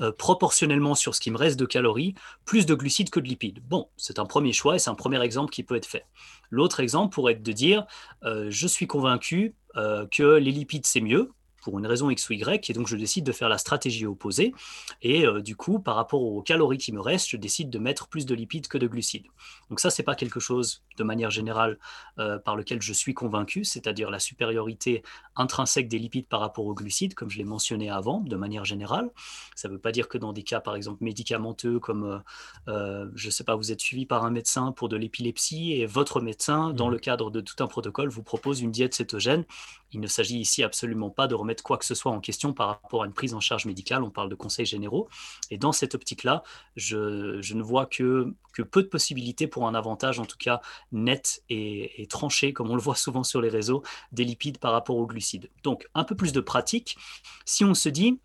[0.00, 3.60] euh, proportionnellement sur ce qui me reste de calories, plus de glucides que de lipides.
[3.68, 6.06] Bon, c'est un premier choix et c'est un premier exemple qui peut être fait.
[6.50, 7.86] L'autre exemple pourrait être de dire,
[8.24, 11.30] euh, je suis convaincu euh, que les lipides c'est mieux,
[11.68, 14.54] pour une raison X ou Y, et donc je décide de faire la stratégie opposée.
[15.02, 18.08] Et euh, du coup, par rapport aux calories qui me restent, je décide de mettre
[18.08, 19.26] plus de lipides que de glucides.
[19.68, 21.78] Donc ça, c'est pas quelque chose de manière générale
[22.18, 25.02] euh, par lequel je suis convaincu, c'est-à-dire la supériorité
[25.36, 29.10] intrinsèque des lipides par rapport aux glucides, comme je l'ai mentionné avant, de manière générale.
[29.54, 32.22] Ça ne veut pas dire que dans des cas, par exemple, médicamenteux, comme,
[32.68, 35.84] euh, je ne sais pas, vous êtes suivi par un médecin pour de l'épilepsie, et
[35.84, 36.92] votre médecin, dans mmh.
[36.92, 39.44] le cadre de tout un protocole, vous propose une diète cétogène.
[39.92, 42.68] Il ne s'agit ici absolument pas de remettre quoi que ce soit en question par
[42.68, 44.02] rapport à une prise en charge médicale.
[44.02, 45.08] On parle de conseils généraux.
[45.50, 46.42] Et dans cette optique-là,
[46.76, 48.34] je, ne vois que,
[48.70, 50.60] peu de possibilités pour un avantage, en tout cas
[50.92, 54.96] net et, tranché, comme on le voit souvent sur les réseaux, des lipides par rapport
[54.96, 55.50] aux glucides.
[55.62, 56.96] Donc, un peu plus de pratique.
[57.44, 58.20] Si on se dit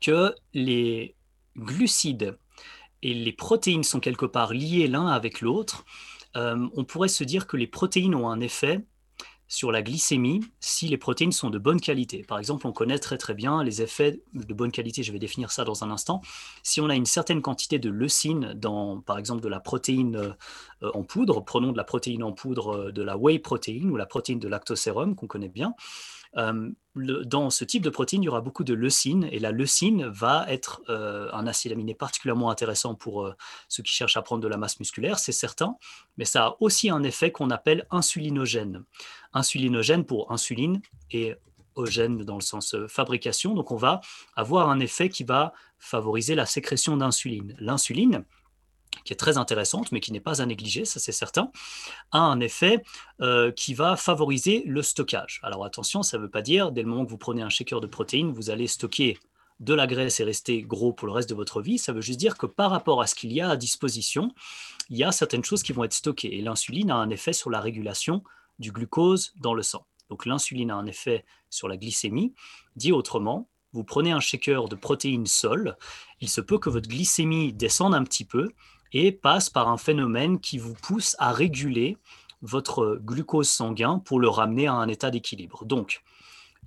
[0.00, 1.16] que les
[1.56, 2.38] glucides
[3.02, 5.84] et les protéines sont quelque part liés l'un avec l'autre,
[6.36, 8.84] euh, on pourrait se dire que les protéines ont un effet
[9.48, 12.22] sur la glycémie si les protéines sont de bonne qualité.
[12.22, 15.50] Par exemple, on connaît très très bien les effets de bonne qualité, je vais définir
[15.50, 16.20] ça dans un instant.
[16.62, 20.16] Si on a une certaine quantité de leucine dans, par exemple, de la protéine
[20.82, 23.96] euh, en poudre, prenons de la protéine en poudre euh, de la whey protéine ou
[23.96, 25.74] la protéine de lactosérum qu'on connaît bien,
[26.36, 30.06] euh, dans ce type de protéine, il y aura beaucoup de leucine et la leucine
[30.06, 33.34] va être euh, un acide aminé particulièrement intéressant pour euh,
[33.68, 35.76] ceux qui cherchent à prendre de la masse musculaire, c'est certain,
[36.16, 38.84] mais ça a aussi un effet qu'on appelle insulinogène.
[39.32, 41.34] Insulinogène pour insuline et
[41.76, 44.00] ogène dans le sens fabrication, donc on va
[44.34, 47.54] avoir un effet qui va favoriser la sécrétion d'insuline.
[47.60, 48.24] L'insuline,
[49.04, 51.50] qui est très intéressante, mais qui n'est pas à négliger, ça c'est certain,
[52.12, 52.82] a un effet
[53.20, 55.40] euh, qui va favoriser le stockage.
[55.42, 57.80] Alors attention, ça ne veut pas dire, dès le moment que vous prenez un shaker
[57.80, 59.18] de protéines, vous allez stocker
[59.60, 61.78] de la graisse et rester gros pour le reste de votre vie.
[61.78, 64.32] Ça veut juste dire que par rapport à ce qu'il y a à disposition,
[64.88, 66.38] il y a certaines choses qui vont être stockées.
[66.38, 68.22] Et l'insuline a un effet sur la régulation
[68.58, 69.84] du glucose dans le sang.
[70.10, 72.34] Donc l'insuline a un effet sur la glycémie.
[72.76, 75.76] Dit autrement, vous prenez un shaker de protéines seules,
[76.20, 78.48] il se peut que votre glycémie descende un petit peu,
[78.92, 81.96] et passe par un phénomène qui vous pousse à réguler
[82.42, 85.64] votre glucose sanguin pour le ramener à un état d'équilibre.
[85.64, 86.02] Donc,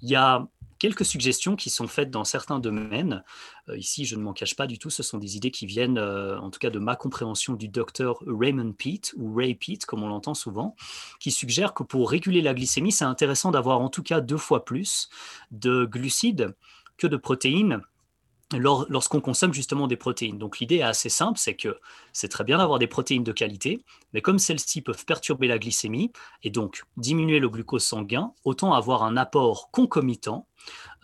[0.01, 0.47] il y a
[0.81, 3.23] quelques suggestions qui sont faites dans certains domaines.
[3.69, 5.99] Euh, ici, je ne m'en cache pas du tout, ce sont des idées qui viennent,
[5.99, 10.01] euh, en tout cas, de ma compréhension du docteur Raymond Pete, ou Ray Pete, comme
[10.01, 10.75] on l'entend souvent,
[11.19, 14.65] qui suggère que pour réguler la glycémie, c'est intéressant d'avoir en tout cas deux fois
[14.65, 15.10] plus
[15.51, 16.55] de glucides
[16.97, 17.81] que de protéines
[18.58, 20.38] lorsqu'on consomme justement des protéines.
[20.38, 21.80] Donc l'idée est assez simple, c'est que
[22.14, 23.84] c'est très bien d'avoir des protéines de qualité,
[24.14, 26.12] mais comme celles-ci peuvent perturber la glycémie
[26.44, 30.48] et donc diminuer le glucose sanguin, autant avoir un apport concomitant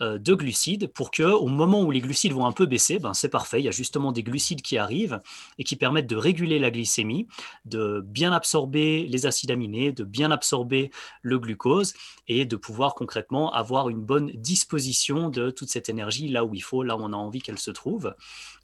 [0.00, 3.28] de glucides pour que au moment où les glucides vont un peu baisser, ben c'est
[3.28, 5.20] parfait, il y a justement des glucides qui arrivent
[5.58, 7.26] et qui permettent de réguler la glycémie,
[7.64, 10.90] de bien absorber les acides aminés, de bien absorber
[11.22, 11.94] le glucose
[12.28, 16.62] et de pouvoir concrètement avoir une bonne disposition de toute cette énergie là où il
[16.62, 18.14] faut, là où on a envie qu'elle se trouve.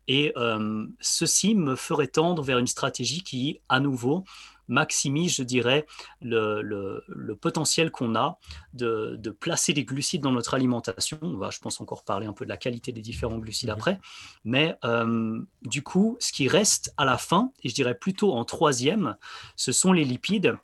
[0.06, 4.24] Et euh, ceci me ferait tendre vers une stratégie qui, à nouveau,
[4.68, 5.86] maximise, je dirais,
[6.20, 7.02] le,
[7.40, 8.38] potentiel qu'on a
[8.72, 11.18] de, placer des glucides dans notre alimentation.
[11.22, 13.74] On va, je pense, encore parler un peu de la qualité des différents glucides mhm.
[13.74, 14.00] après.
[14.44, 18.44] Mais euh, du coup, ce qui reste à la fin, et je dirais plutôt en
[18.44, 19.16] troisième,
[19.56, 20.56] ce sont les lipides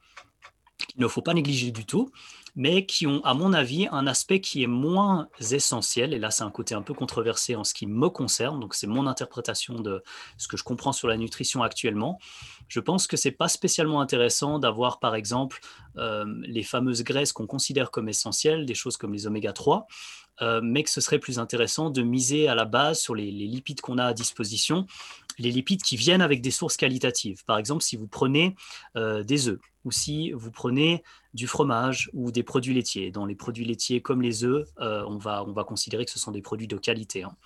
[0.89, 2.11] qu'il ne faut pas négliger du tout
[2.57, 6.13] mais qui ont, à mon avis, un aspect qui est moins essentiel.
[6.15, 8.61] Et là, c'est un côté un peu controversé en ce qui me concerne.
[8.61, 10.03] Donc, c'est mon interprétation de
[10.37, 12.19] ce que je comprends sur la nutrition actuellement.
[12.69, 15.61] Je pense que c'est pas spécialement intéressant d'avoir, par exemple,
[15.97, 19.87] euh, les fameuses graisses qu'on considère comme essentielles, des choses comme les oméga 3.
[20.43, 23.81] Euh, mais que ce serait plus intéressant de miser à la base sur les, lipides
[23.81, 24.87] qu'on a à disposition,
[25.39, 27.45] les lipides qui viennent avec des sources qualitatives.
[27.45, 28.55] Par exemple, si vous prenez
[28.97, 33.11] euh, des œufs ou si vous prenez du fromage ou des produits laitiers.
[33.11, 36.19] Dans les produits laitiers comme les œufs, euh, on, va, on va considérer que ce
[36.19, 37.25] sont des produits de qualité.
[37.25, 37.37] Hein.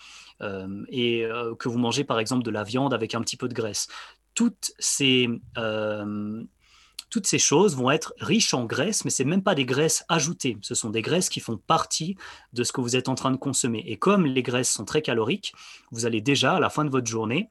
[0.89, 1.27] et
[1.59, 3.89] que vous mangez par exemple de la viande avec un petit peu de graisse.
[4.35, 5.29] Toutes ces,
[7.15, 10.59] toutes ces choses vont être riches en graisses, mais ce même pas des graisses ajoutées.
[10.63, 12.17] Ce sont des graisses qui font partie
[12.53, 13.85] de ce que vous êtes en train de consommer.
[13.87, 15.55] Et comme les graisses sont très caloriques,
[15.93, 17.51] vous allez déjà, à la fin de votre journée,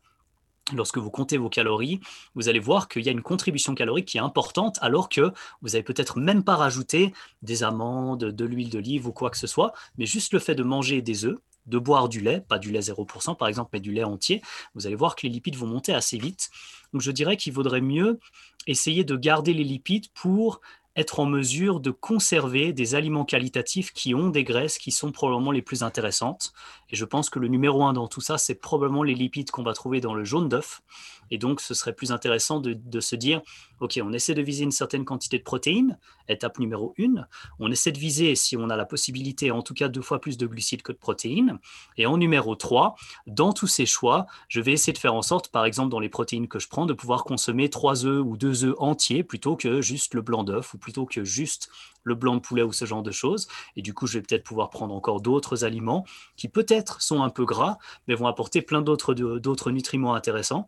[0.74, 2.02] lorsque vous comptez vos calories,
[2.36, 5.70] vous allez voir qu'il y a une contribution calorique qui est importante, alors que vous
[5.70, 9.72] n'avez peut-être même pas rajouté des amandes, de l'huile d'olive ou quoi que ce soit,
[9.98, 12.82] mais juste le fait de manger des œufs, de boire du lait, pas du lait
[12.82, 14.42] 0% par exemple, mais du lait entier,
[14.76, 16.50] vous allez voir que les lipides vont monter assez vite.
[16.92, 18.20] Donc je dirais qu'il vaudrait mieux
[18.68, 20.62] essayer de garder les lipides pour
[20.96, 25.52] être en mesure de conserver des aliments qualitatifs qui ont des graisses qui sont probablement
[25.52, 26.54] les plus intéressantes.
[26.94, 29.64] Et je pense que le numéro un dans tout ça, c'est probablement les lipides qu'on
[29.64, 30.84] va trouver dans le jaune d'œuf.
[31.32, 33.42] Et donc, ce serait plus intéressant de, se dire,
[33.80, 35.98] OK, on essaie de viser une certaine quantité de protéines,
[36.30, 37.28] étape numéro une.
[37.58, 40.38] On essaie de viser, si on a la possibilité, en tout cas deux fois plus
[40.38, 41.58] de glucides que de protéines.
[41.98, 45.48] Et en numéro 3, dans tous ces choix, je vais essayer de faire en sorte,
[45.48, 48.66] par exemple, dans les protéines que je prends, de pouvoir consommer trois œufs ou deux
[48.66, 51.72] œufs entiers plutôt que juste le blanc d'œuf ou plutôt que juste
[52.04, 53.48] le blanc de poulet ou ce genre de choses.
[53.76, 57.30] Et du coup, je vais peut-être pouvoir prendre encore d'autres aliments qui peut-être sont un
[57.30, 60.68] peu gras, mais vont apporter plein d'autres nutriments intéressants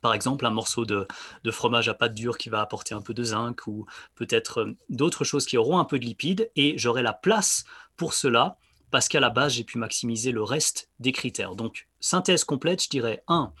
[0.00, 1.06] par exemple un morceau de,
[1.50, 5.24] fromage à pâte dure qui va apporter un peu de zinc ou peut-être euh, d'autres
[5.24, 7.64] choses qui auront un peu de lipides et j'aurai la place
[7.96, 8.58] pour cela
[8.90, 11.54] parce qu'à la base j'ai pu maximiser le reste des critères.
[11.54, 13.52] Donc synthèse complète, je dirais 1.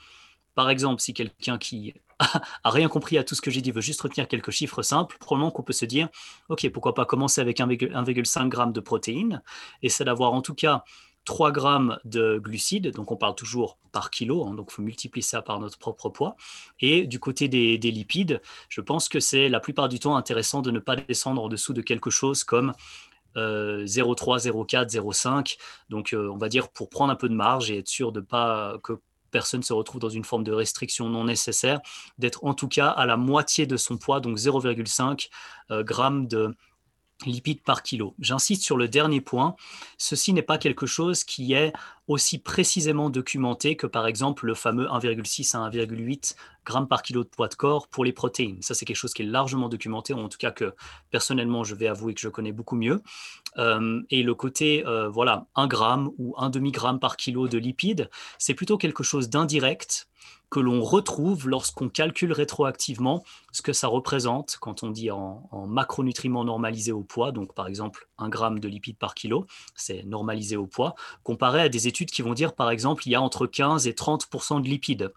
[0.54, 3.82] Par exemple, si quelqu'un qui a rien compris à tout ce que j'ai dit veut
[3.82, 6.08] juste retenir quelques chiffres simples, probablement qu'on peut se dire,
[6.48, 9.42] ok, pourquoi pas commencer avec 1,5 g de protéines,
[9.82, 10.82] et c'est d'avoir en tout cas
[11.26, 15.22] 3 grammes de glucides, donc on parle toujours par kilo, hein, donc il faut multiplier
[15.22, 16.36] ça par notre propre poids.
[16.80, 20.70] Et du côté des, lipides, je pense que c'est la plupart du temps intéressant de
[20.70, 22.72] ne pas descendre en dessous de quelque chose comme
[23.36, 25.58] 0,3, 0,4, 0,5.
[25.90, 28.20] Donc euh, on va dire pour prendre un peu de marge et être sûr de
[28.20, 28.94] pas que
[29.30, 31.80] personne se retrouve dans une forme de restriction non nécessaire,
[32.16, 35.28] d'être en tout cas à la moitié de son poids, donc 0,5
[35.70, 36.54] euh, grammes de
[37.24, 38.14] lipides par kilo.
[38.18, 39.56] J'insiste sur le dernier point,
[39.96, 41.72] ceci n'est pas quelque chose qui est
[42.08, 47.28] aussi précisément documenté que par exemple le fameux 1,6 à 1,8 grammes par kilo de
[47.28, 48.60] poids de corps pour les protéines.
[48.60, 50.74] Ça c'est quelque chose qui est largement documenté, en tout cas que
[51.10, 53.02] personnellement je vais avouer que je connais beaucoup mieux.
[53.58, 58.10] Euh, et le côté, euh, voilà, 1 gramme ou 1 demi-gramme par kilo de lipides,
[58.38, 60.08] c'est plutôt quelque chose d'indirect
[60.50, 66.44] que l'on retrouve lorsqu'on calcule rétroactivement ce que ça représente quand on dit en, macronutriments
[66.44, 70.66] normalisés au poids, donc par exemple un gramme de lipides par kilo, c'est normalisé au
[70.66, 73.86] poids, comparé à des études qui vont dire par exemple il y a entre 15
[73.86, 75.12] et 30% de lipides.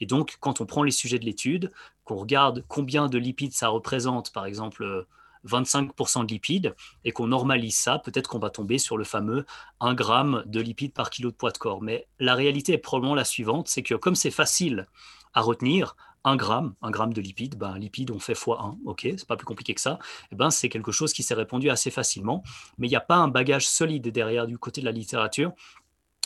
[0.00, 1.72] Et donc quand on prend les sujets de l'étude,
[2.04, 5.06] qu'on regarde combien de lipides ça représente, par exemple
[5.46, 9.44] 25% de lipides et qu'on normalise ça, peut-être qu'on va tomber sur le fameux
[9.80, 11.82] 1 gramme de lipides par kilo de poids de corps.
[11.82, 14.86] Mais la réalité est probablement la suivante, c'est que comme c'est facile
[15.34, 19.26] à retenir, 1 gramme, un gramme de lipides, ben, lipides on fait x1, ok, c'est
[19.26, 21.90] pas plus compliqué que ça, et eh ben, c'est quelque chose qui s'est répandu assez
[21.90, 22.42] facilement,
[22.78, 25.52] mais il n'y a pas un bagage solide derrière du côté de la littérature.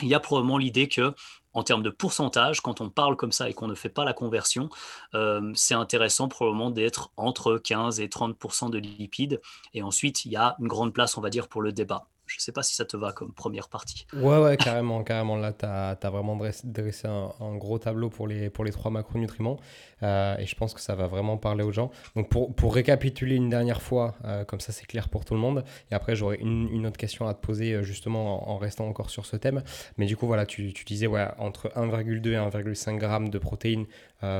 [0.01, 1.13] Il y a probablement l'idée que
[1.59, 4.13] en termes de pourcentage, quand on parle comme ça et qu'on ne fait pas la
[4.13, 4.69] conversion,
[5.15, 9.41] euh, c'est intéressant probablement d'être entre 15 et 30% de lipides.
[9.75, 12.07] Et ensuite, il y a une grande place, on va dire, pour le débat.
[12.29, 14.07] Je ne sais pas si ça te va comme première partie.
[14.13, 15.37] Ouais, ouais, carrément, carrément.
[15.37, 19.59] Là, tu as, vraiment dressé, un, gros tableau pour les, pour les trois macronutriments.
[20.03, 21.91] Euh, et je pense que ça va vraiment parler aux gens.
[22.15, 25.41] Donc, pour, pour récapituler une dernière fois, euh, comme ça c'est clair pour tout le
[25.41, 25.65] monde.
[25.91, 29.11] Et après, j'aurais une, une, autre question à te poser, euh, justement, en, restant encore
[29.11, 29.63] sur ce thème.
[29.97, 33.87] Mais du coup, voilà, tu, tu disais ouais, entre 1,2 et 1,5 g de protéines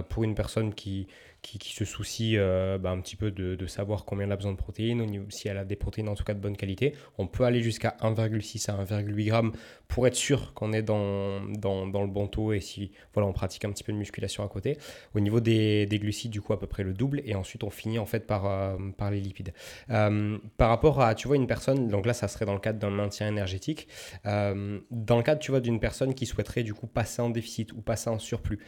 [0.09, 1.07] pour une personne qui
[1.43, 4.57] qui, se soucie euh, bah, un petit peu de, savoir combien elle a besoin de
[4.57, 6.95] protéines, si elle a des protéines en tout cas de bonne qualité.
[7.17, 12.07] On peut aller jusqu'à 1,6 à 1,8 g pour être sûr qu'on est dans, le
[12.07, 14.79] bon taux et si voilà, on pratique un petit peu de musculation à côté.
[15.15, 17.23] Au niveau des, des glucides, du coup, à peu près le double.
[17.25, 18.77] Et ensuite, on finit en fait par, euh,
[19.11, 19.53] les lipides.
[19.91, 22.79] Euh, par rapport à, tu vois, une personne, donc là, ça serait dans le cadre
[22.79, 23.89] d'un maintien énergétique.
[24.25, 27.81] dans le cadre, tu vois, d'une personne qui souhaiterait du coup passer en déficit ou
[27.81, 28.59] passer en surplus,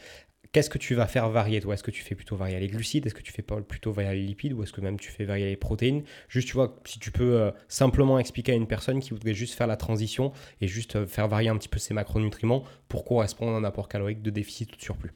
[0.51, 1.73] qu'est-ce que tu vas faire varier toi?
[1.73, 3.05] Est-ce que tu fais plutôt varier les glucides?
[3.05, 4.53] Est-ce que tu fais plutôt varier les lipides?
[4.53, 6.03] Ou est-ce que même tu fais varier les protéines?
[6.29, 9.55] Juste, tu vois, si tu peux euh, simplement expliquer à une personne qui voudrait juste
[9.55, 13.53] faire la transition et juste euh, faire varier un petit peu ses macronutriments pour correspondre
[13.53, 15.11] à un apport calorique de déficit ou de surplus?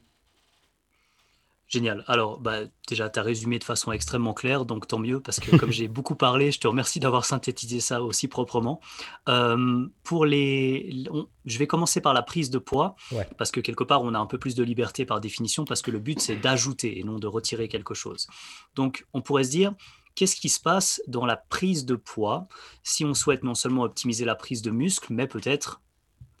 [1.68, 2.04] Génial.
[2.06, 5.56] Alors, bah, déjà, tu as résumé de façon extrêmement claire, donc tant mieux, parce que
[5.56, 8.80] comme j'ai beaucoup parlé, je te remercie d'avoir synthétisé ça aussi proprement.
[9.28, 11.04] Euh, pour les,
[11.44, 12.94] je vais commencer par la prise de poids,
[13.36, 15.90] parce que quelque part, on a un peu plus de liberté par définition, parce que
[15.90, 18.28] le but, c'est d'ajouter et non de retirer quelque chose.
[18.76, 19.74] Donc, on pourrait se dire,
[20.14, 22.46] qu'est-ce qui se passe dans la prise de poids
[22.84, 25.80] si on souhaite non seulement optimiser la prise de muscle, mais peut-être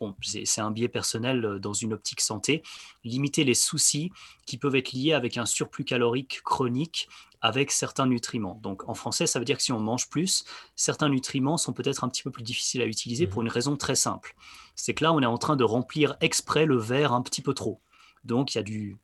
[0.00, 2.62] bon, c'est un biais personnel euh, dans une optique santé,
[3.04, 4.10] limiter les soucis
[4.46, 7.08] qui peuvent être liés avec un surplus calorique chronique
[7.40, 8.58] avec certains nutriments.
[8.62, 12.02] Donc en français, ça veut dire que si on mange plus, certains nutriments sont peut-être
[12.04, 14.34] un petit peu plus difficiles à utiliser pour mmh une raison très simple.
[14.74, 17.54] C'est que là, on est en train de remplir exprès le verre un petit peu
[17.54, 17.80] trop.
[18.24, 18.96] Donc il y a du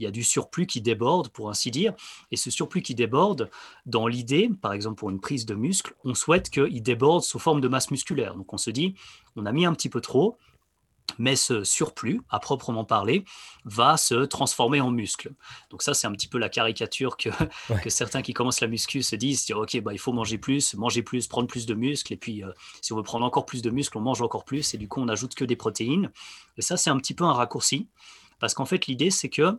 [0.00, 1.92] il y a du surplus qui déborde, pour ainsi dire.
[2.30, 3.50] Et ce surplus qui déborde,
[3.86, 7.60] dans l'idée, par exemple pour une prise de muscle, on souhaite qu'il déborde sous forme
[7.60, 8.34] de masse musculaire.
[8.34, 8.94] Donc on se dit,
[9.36, 10.38] on a mis un petit peu trop,
[11.18, 13.24] mais ce surplus, à proprement parler,
[13.64, 15.34] va se transformer en muscle.
[15.70, 17.28] Donc ça, c'est un petit peu la caricature que,
[17.82, 21.02] que certains qui commencent la muscu se disent, ok, bah, il faut manger plus, manger
[21.02, 23.70] plus, prendre plus de muscles, et puis euh, si on veut prendre encore plus de
[23.70, 26.10] muscles, on mange encore plus, et du coup, on n'ajoute que des protéines.
[26.56, 27.88] Et ça, c'est un petit peu un raccourci,
[28.38, 29.58] parce qu'en fait, l'idée, c'est que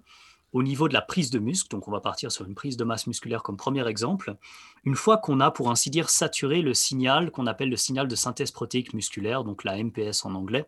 [0.53, 2.83] au niveau de la prise de muscle, donc on va partir sur une prise de
[2.83, 4.35] masse musculaire comme premier exemple,
[4.83, 8.15] une fois qu'on a, pour ainsi dire, saturé le signal qu'on appelle le signal de
[8.15, 10.65] synthèse protéique musculaire, donc la MPS en anglais,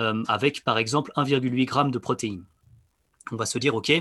[0.00, 2.44] euh, avec par exemple 1,8 g de protéines.
[3.32, 3.92] On va se dire, OK,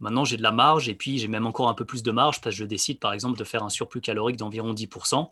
[0.00, 2.40] maintenant j'ai de la marge et puis j'ai même encore un peu plus de marge
[2.40, 5.28] parce que je décide par exemple de faire un surplus calorique d'environ 10%.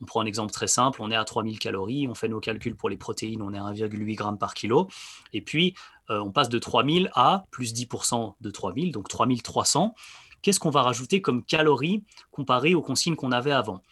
[0.00, 2.76] On prend un exemple très simple, on est à 3000 calories, on fait nos calculs
[2.76, 4.88] pour les protéines, on est à 1,8 g par kilo.
[5.32, 5.74] Et puis
[6.10, 9.94] euh, on passe de 3000 à plus 10% de 3000, donc 3300.
[10.42, 13.82] Qu'est-ce qu'on va rajouter comme calories comparé aux consignes qu'on avait avant?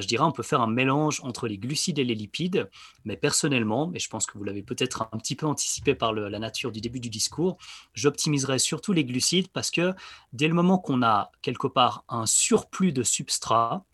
[0.00, 2.68] Je dirais on peut faire un mélange entre les glucides et les lipides,
[3.04, 6.38] mais personnellement, et je pense que vous l'avez peut-être un petit peu anticipé par la
[6.38, 7.58] nature du début du discours,
[7.94, 9.94] j'optimiserai surtout les glucides parce que
[10.32, 13.84] dès le moment qu'on a quelque part un surplus de substrat,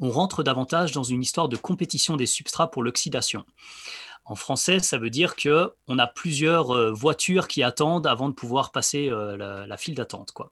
[0.00, 3.44] on rentre davantage dans une histoire de compétition des substrats pour l'oxydation.
[4.28, 8.34] En français, ça veut dire que on a plusieurs euh, voitures qui attendent avant de
[8.34, 9.36] pouvoir passer euh,
[9.68, 10.32] la, file d'attente.
[10.32, 10.50] Quoi.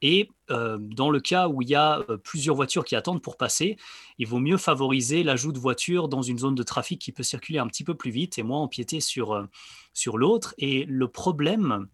[0.00, 3.78] Et euh, dans le cas où il y a plusieurs voitures qui attendent pour passer,
[4.18, 7.58] il vaut mieux favoriser l'ajout de voitures dans une zone de trafic qui peut circuler
[7.58, 9.44] un petit peu plus vite et moins empiéter sur,
[9.92, 10.54] sur l'autre.
[10.58, 11.88] Et le problème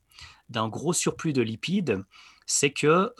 [0.51, 2.05] d'un gros surplus de lipides,
[2.45, 3.15] c'est que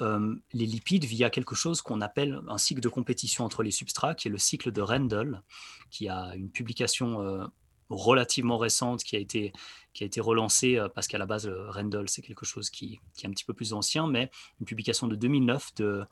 [0.53, 4.29] les lipides, via quelque chose qu'on appelle un cycle de compétition entre les substrats, qui
[4.29, 5.43] est le cycle de Rendel,
[5.91, 7.49] qui a une publication
[7.93, 9.53] relativement récente qui a été,
[9.93, 13.27] qui a été relancée, euh, parce qu'à la base, Rendell, c'est quelque chose qui, qui,
[13.27, 16.05] est un petit peu plus ancien, mais une publication de 2009 de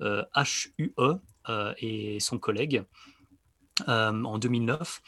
[0.00, 0.94] HUE
[1.48, 2.84] euh, et son collègue.
[3.88, 5.02] Euh, en 2009,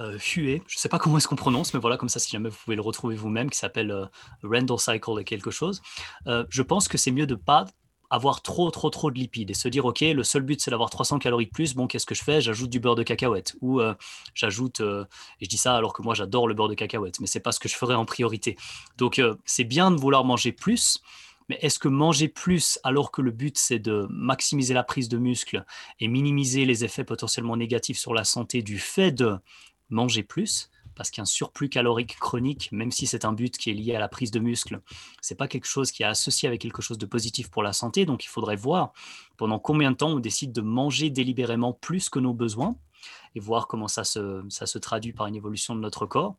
[0.00, 2.48] HUE, je ne sais pas comment est-ce qu'on prononce, mais voilà, comme ça, si jamais
[2.48, 4.10] vous pouvez le retrouver vous-même, qui s'appelle
[4.42, 5.80] Randall Cycle et quelque chose.
[6.26, 7.66] je pense que c'est mieux de pas
[8.10, 10.90] avoir trop, trop, trop de lipides et se dire, OK, le seul but, c'est d'avoir
[10.90, 11.74] 300 calories de plus.
[11.74, 12.40] Bon, qu'est-ce que je fais?
[12.40, 13.94] J'ajoute du beurre de cacahuète ou euh,
[14.34, 15.04] j'ajoute, euh,
[15.40, 17.52] et je dis ça alors que moi, j'adore le beurre de cacahuète, mais c'est pas
[17.52, 18.56] ce que je ferais en priorité.
[18.98, 21.00] Donc, euh, c'est bien de vouloir manger plus,
[21.48, 25.18] mais est-ce que manger plus alors que le but, c'est de maximiser la prise de
[25.18, 25.64] muscle
[26.00, 29.36] et minimiser les effets potentiellement négatifs sur la santé du fait de
[29.88, 30.70] manger plus
[31.00, 34.08] parce qu'un surplus calorique chronique, même si c'est un but qui est lié à la
[34.08, 34.82] prise de muscle,
[35.22, 38.04] c'est pas quelque chose qui est associé avec quelque chose de positif pour la santé.
[38.04, 38.92] Donc il faudrait voir
[39.38, 42.76] pendant combien de temps on décide de manger délibérément plus que nos besoins
[43.34, 46.36] et voir comment ça se, ça se traduit par une évolution de notre corps.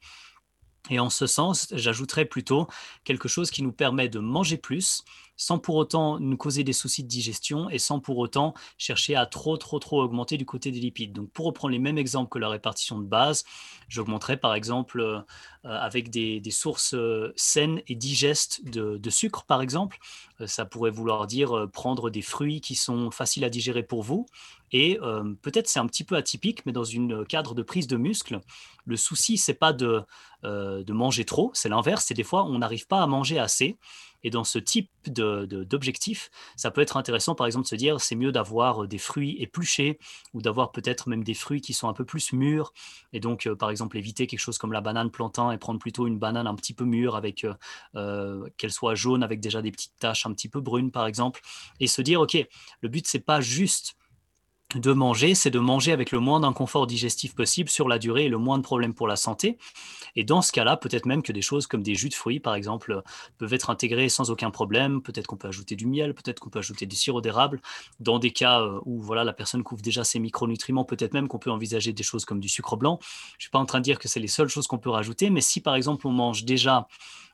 [0.91, 2.67] Et en ce sens, j'ajouterais plutôt
[3.04, 5.04] quelque chose qui nous permet de manger plus
[5.41, 9.25] sans pour autant nous causer des soucis de digestion et sans pour autant chercher à
[9.25, 11.13] trop, trop, trop augmenter du côté des lipides.
[11.13, 13.43] Donc, pour reprendre les mêmes exemples que la répartition de base,
[13.89, 15.21] j'augmenterais par exemple euh,
[15.63, 19.97] avec des, sources euh, saines et digestes de, sucre, par exemple.
[20.41, 24.25] Euh, ça pourrait vouloir dire prendre des fruits qui sont faciles à digérer pour vous.
[24.73, 24.97] Et
[25.41, 28.39] peut-être c'est un petit peu atypique, mais dans une cadre de prise de muscle,
[28.86, 30.01] le souci, c'est pas de,
[30.43, 33.77] de manger trop, c'est l'inverse, c'est des fois on n'arrive pas à manger assez.
[34.23, 38.15] Et dans ce type d'objectif, ça peut être intéressant, par exemple, de se dire c'est
[38.15, 39.99] mieux d'avoir euh, des fruits épluchés
[40.34, 42.73] ou d'avoir peut-être même des fruits qui sont un peu plus mûrs.
[43.13, 46.08] Et donc, euh, par exemple, éviter quelque chose comme la banane plantain et prendre plutôt
[46.08, 47.45] une banane un petit peu mûre avec
[47.95, 51.41] euh, qu'elle soit jaune avec déjà des petites taches petit peu brunes, par exemple.
[51.80, 52.38] Et se dire, OK,
[52.82, 53.96] le but, c'est pas juste
[54.75, 58.29] de manger, c'est de manger avec le moins d'inconfort digestif possible sur la durée et
[58.29, 59.57] le moins de problèmes pour la santé.
[60.15, 62.55] Et dans ce cas-là, peut-être même que des choses comme des jus de fruits, par
[62.55, 63.01] exemple,
[63.38, 65.01] peuvent être intégrés sans aucun problème.
[65.01, 67.62] Peut-être qu'on peut ajouter du miel, peut-être qu'on peut ajouter du sirop d'érable.
[67.99, 71.39] Dans des cas euh, où voilà, la personne couvre déjà ses micronutriments, peut-être même qu'on
[71.39, 72.99] peut envisager des choses comme du sucre blanc.
[73.01, 74.89] Je ne suis pas en train de dire que c'est les seules choses qu'on peut
[74.89, 76.88] rajouter, mais si par exemple on mange déjà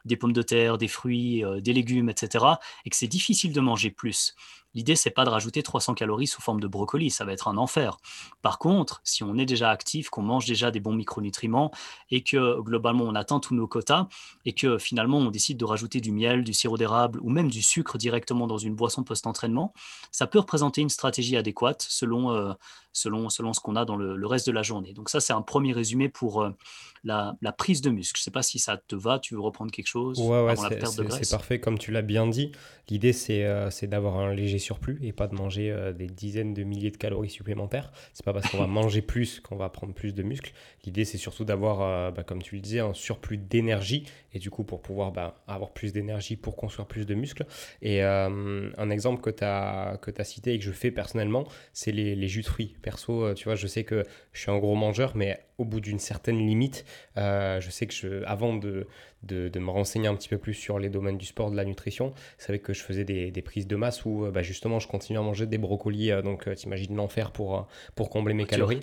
[0.05, 2.45] des pommes de terre, des fruits, euh, des légumes, etc.,
[2.85, 4.35] et que c'est difficile de manger plus,
[4.77, 7.57] L'idée, c'est pas de rajouter 300 calories sous forme de brocoli, ça va être un
[7.57, 7.97] enfer.
[8.43, 11.71] Par contre, si on est déjà actif, qu'on mange déjà des bons micronutriments
[12.11, 14.07] et que globalement on atteint tous nos quotas
[14.45, 17.63] et que finalement on décide de rajouter du miel, du sirop d'érable ou même du
[17.63, 19.73] sucre directement dans une boisson post-entraînement,
[20.11, 22.53] ça peut représenter une stratégie adéquate selon, euh,
[22.97, 24.93] selon, selon ce qu'on a dans le, reste de la journée.
[24.93, 26.49] Donc ça, c'est un premier résumé pour euh,
[27.03, 28.17] la, prise de muscle.
[28.17, 30.55] Je ne sais pas si ça te va, tu veux reprendre quelque chose Ouais, ouais
[30.55, 32.51] c'est parfait, comme tu l'as bien dit.
[32.89, 36.63] L'idée, c'est euh, d'avoir un léger surplus et pas de manger euh, des dizaines de
[36.63, 37.91] milliers de calories supplémentaires.
[38.13, 40.53] C'est pas parce qu'on va manger plus qu'on va prendre plus de muscles.
[40.85, 44.63] L'idée, c'est surtout d'avoir, bah, comme tu le disais, un surplus d'énergie et du coup,
[44.63, 47.45] pour pouvoir bah, avoir plus d'énergie pour construire plus de muscles.
[47.81, 52.15] Et un exemple que tu as, as cité et que je fais personnellement, c'est les,
[52.15, 54.75] les jus de fruits perso, euh, tu vois, je sais que je suis un gros
[54.75, 56.85] mangeur, mais au bout d'une certaine limite,
[57.17, 58.87] euh, je sais que je, avant de,
[59.23, 62.13] de, me renseigner un petit peu plus sur les domaines du sport, de la nutrition.
[62.37, 65.19] C'est vrai que je faisais des, prises de masse où euh, bah, justement je continuais
[65.19, 68.79] à manger des brocolis, euh, donc euh, t'imagines l'enfer pour, pour combler mes calories.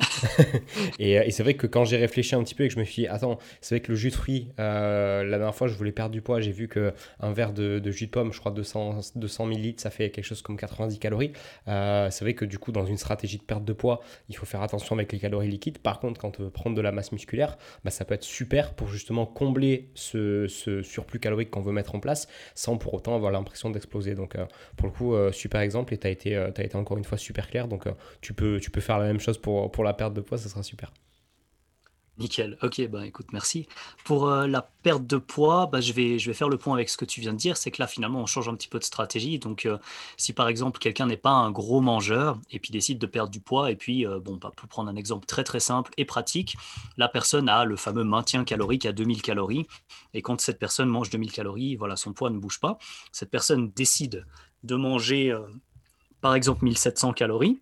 [0.99, 3.03] et, c'est vrai que quand j'ai réfléchi un petit peu et que je me suis
[3.03, 6.13] dit, attends, c'est vrai que le jus de fruits, la dernière fois je voulais perdre
[6.13, 9.75] du poids, j'ai vu qu'un verre de, jus de pomme, je crois 200, 200 ml,
[9.79, 11.33] ça fait quelque chose comme 90 calories.
[11.67, 14.63] c'est vrai que du coup, dans une stratégie de perte de poids, il faut faire
[14.63, 15.79] attention avec les calories liquides.
[15.79, 19.91] Par contre, quand de la masse musculaire, bah, ça peut être super pour justement combler
[19.95, 24.15] ce ce, surplus calorique qu'on veut mettre en place sans pour autant avoir l'impression d'exploser.
[24.15, 24.47] Donc euh,
[24.77, 27.05] pour le coup, euh, super exemple et tu as, été, euh, as été encore une
[27.05, 27.69] fois super clair.
[27.69, 27.85] Donc
[28.21, 30.49] tu, peux, tu peux faire la même chose pour, pour la perte de poids, ça
[30.49, 30.93] sera super.
[32.19, 32.57] Nickel.
[32.63, 33.67] Ok, bah écoute, merci.
[34.05, 36.89] Pour euh, la perte de poids, bah, je, vais, je vais faire le point avec
[36.89, 37.57] ce que tu viens de dire.
[37.57, 39.41] C'est que là, finalement, on change un petit peu de stratégie.
[39.41, 39.79] Donc, euh,
[40.17, 43.41] si par exemple, quelqu'un n'est pas un gros mangeur et puis décide de perdre du
[43.41, 46.57] poids, et puis, euh, bon, bah, pour prendre un exemple très très simple et pratique,
[46.97, 49.67] la personne a le fameux maintien calorique à 2000 calories.
[50.13, 52.79] Et quand cette personne mange 2000 calories, voilà, son poids ne bouge pas.
[53.11, 54.25] Cette personne décide
[54.63, 55.37] de manger,
[56.21, 57.61] par exemple, 1700 calories.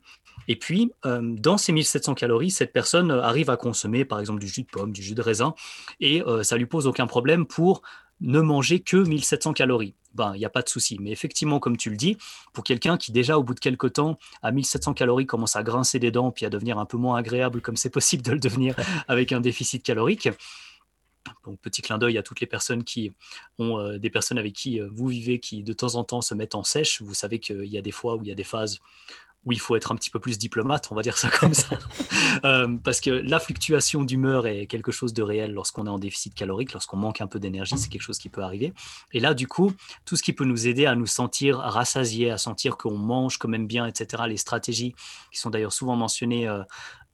[0.48, 4.40] Et puis, euh, dans ces 1700 calories, cette personne euh, arrive à consommer, par exemple,
[4.40, 5.54] du jus de pomme, du jus de raisin,
[6.00, 7.82] et euh, ça lui pose aucun problème pour
[8.20, 9.94] ne manger que 1700 calories.
[10.14, 10.98] Ben, il n'y a pas de souci.
[11.00, 12.18] Mais effectivement, comme tu le dis,
[12.52, 15.98] pour quelqu'un qui déjà, au bout de quelques temps, à 1700 calories, commence à grincer
[15.98, 18.76] des dents, puis à devenir un peu moins agréable, comme c'est possible de le devenir
[19.08, 20.28] avec un déficit calorique,
[21.46, 23.12] donc, petit clin d'œil à toutes les personnes qui
[23.58, 26.64] ont des personnes avec qui vous vivez, qui de temps en temps se mettent en
[26.64, 27.00] sèche.
[27.00, 28.80] Vous savez qu'il y a des fois où il y a des phases
[29.44, 31.78] où il faut être un petit peu plus diplomate, on va dire ça comme ça.
[32.44, 36.34] Euh, parce que la fluctuation d'humeur est quelque chose de réel lorsqu'on est en déficit
[36.34, 38.72] calorique, lorsqu'on manque un peu d'énergie, c'est quelque chose qui peut arriver.
[39.12, 39.72] Et là, du coup,
[40.06, 43.48] tout ce qui peut nous aider à nous sentir rassasiés, à sentir qu'on mange quand
[43.48, 44.94] même bien, etc., les stratégies
[45.30, 46.62] qui sont d'ailleurs souvent mentionnées, euh,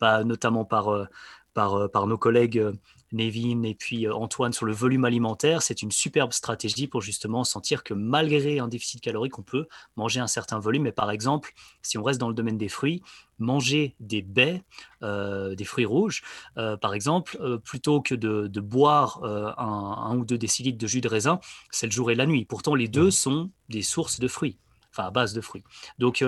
[0.01, 1.07] bah, notamment par, euh,
[1.53, 2.65] par, par, nos collègues
[3.13, 7.45] Nevin et puis euh, Antoine sur le volume alimentaire, c'est une superbe stratégie pour justement
[7.45, 10.83] sentir que malgré un déficit calorique, on peut manger un certain volume.
[10.83, 11.53] Mais par exemple,
[11.83, 13.03] si on reste dans le domaine des fruits,
[13.39, 14.63] manger des baies,
[15.03, 16.23] euh, des fruits rouges,
[16.57, 21.41] euh, par exemple, plutôt que de, boire un, ou deux décilitres de jus de raisin,
[21.71, 22.45] c'est le jour et la nuit.
[22.45, 24.59] Pourtant, les deux sont des sources de fruits,
[24.91, 25.63] enfin à base de fruits.
[25.99, 26.25] Donc,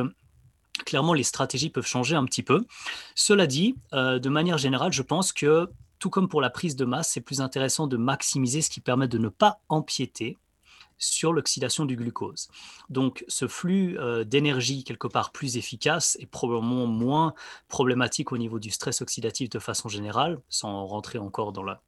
[0.86, 2.64] clairement, les stratégies peuvent changer un petit peu.
[3.14, 5.68] Cela dit, de manière générale, je pense que
[6.00, 9.06] tout comme pour la prise de masse, c'est plus intéressant de maximiser ce qui permet
[9.06, 10.38] de ne pas empiéter
[11.00, 12.48] sur l'oxydation du glucose.
[12.90, 17.34] Donc ce flux euh, d'énergie quelque part plus efficace est probablement moins
[17.68, 21.80] problématique au niveau du stress oxydatif de façon générale, sans rentrer encore dans la,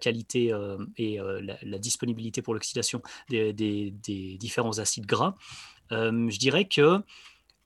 [0.00, 3.94] qualité euh, et euh, la, disponibilité pour l'oxydation des,
[4.40, 5.34] différents acides gras.
[5.90, 7.00] je dirais que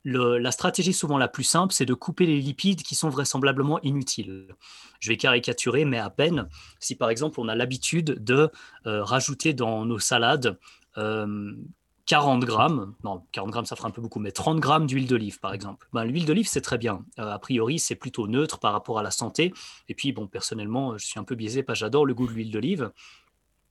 [0.04, 4.54] la stratégie souvent la plus simple, c'est de couper les lipides qui sont vraisemblablement inutiles.
[5.00, 6.48] Je vais caricaturer, mais à peine.
[6.78, 8.50] Si par exemple on a l'habitude de
[8.84, 10.58] rajouter dans nos salades
[12.08, 15.40] 40 grammes, non, 40 grammes ça fera un peu beaucoup, mais 30 grammes d'huile d'olive
[15.40, 15.86] par exemple.
[15.92, 17.04] Ben, L'huile d'olive c'est très bien.
[17.18, 19.52] Euh, a priori c'est plutôt neutre par rapport à la santé.
[19.90, 22.32] Et puis bon, personnellement je suis un peu biaisé parce que j'adore le goût de
[22.32, 22.90] l'huile d'olive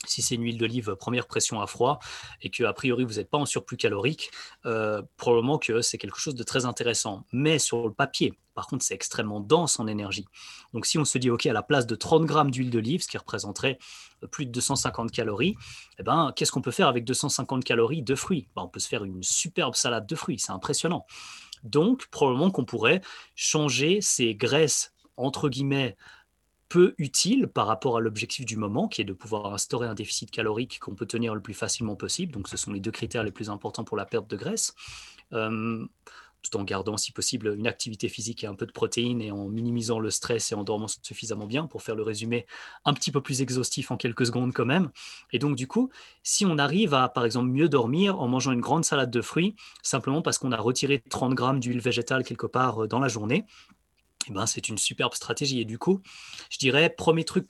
[0.06, 2.00] si c'est une huile d'olive première pression à froid
[2.41, 4.32] et que a priori vous n'êtes pas en surplus calorique,
[4.66, 7.26] euh, probablement que c'est quelque chose de très intéressant.
[7.32, 10.26] Mais sur le papier, par contre, c'est extrêmement dense en énergie.
[10.74, 13.08] Donc si on se dit, OK, à la place de 30 grammes d'huile d'olive, ce
[13.08, 13.78] qui représenterait
[14.24, 15.56] euh, plus de 250 calories,
[16.00, 18.48] eh ben, qu'est-ce qu'on peut faire avec 250 calories de fruits?
[18.56, 21.06] Ben, On peut se faire une superbe salade de fruits, c'est impressionnant.
[21.64, 23.02] Donc, probablement qu'on pourrait
[23.36, 25.98] changer ces graisses, entre guillemets,
[26.70, 30.32] peu utile par rapport à l'objectif du moment, qui est de pouvoir instaurer un déficit
[30.32, 32.34] calorique qu'on peut tenir le plus facilement possible.
[32.34, 34.74] Donc, ce sont les deux critères les plus importants pour la perte de graisse.
[35.34, 35.86] Euh,
[36.43, 39.47] tout en gardant, si possible, une activité physique et un peu de protéines et en
[39.47, 42.45] minimisant le stress et en dormant suffisamment bien pour faire le résumé
[42.86, 44.91] un petit peu plus exhaustif en quelques secondes quand même.
[45.32, 45.89] Et donc, du coup,
[46.24, 49.55] si on arrive à, par exemple, mieux dormir en mangeant une grande salade de fruits,
[49.82, 53.45] simplement parce qu'on a retiré 30 grammes d'huile végétale quelque part euh, dans la journée,
[54.30, 55.61] eh ben, c'est une superbe stratégie.
[55.61, 56.01] Et du coup,
[56.49, 57.47] je dirais, premier truc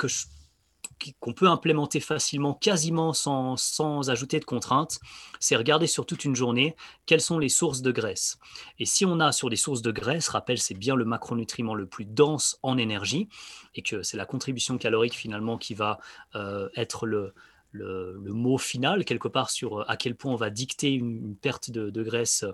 [1.19, 4.99] qu'on peut implémenter facilement, quasiment sans, ajouter de contraintes,
[5.39, 6.75] c'est regarder sur toute une journée
[7.05, 8.37] quelles sont les sources de graisse.
[8.79, 11.87] Et si on a sur des sources de graisse, rappelle, c'est bien le macronutriment le
[11.87, 13.29] plus dense en énergie,
[13.75, 15.99] et que c'est la contribution calorique finalement qui va
[16.35, 17.33] euh, être le,
[17.77, 21.71] le, mot final, quelque part, sur euh, à quel point on va dicter une, perte
[21.71, 22.45] de, graisse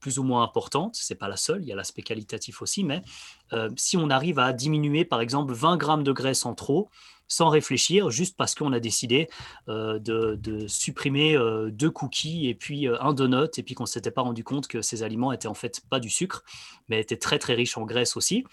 [0.00, 0.96] plus ou moins importante.
[0.96, 3.02] Ce n'est pas la seule, il y a l'aspect qualitatif aussi, mais
[3.52, 6.88] euh, si on arrive à diminuer, par exemple, 20 grammes de graisse en trop,
[7.28, 9.28] sans réfléchir, juste parce qu'on a décidé
[9.68, 11.38] euh, de, supprimer
[11.70, 14.82] deux cookies et puis un donut, et puis qu'on ne s'était pas rendu compte que
[14.82, 16.44] ces aliments étaient en fait pas du sucre,
[16.88, 18.44] mais étaient très très riches en graisse aussi,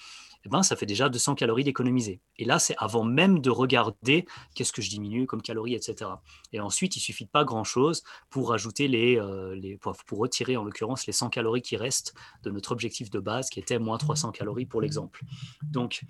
[0.45, 2.21] eh ben, ça fait déjà 200 calories d'économiser.
[2.37, 4.25] Et là, c'est avant même de regarder
[4.55, 6.11] qu'est-ce que je diminue comme calories, etc.
[6.53, 9.77] Et ensuite, il suffit pas grand-chose pour ajouter les, euh,
[10.11, 12.13] retirer en l'occurrence les 100 calories qui restent
[12.43, 15.23] de notre objectif de base, qui était moins 300 calories pour l'exemple.
[15.63, 16.03] Donc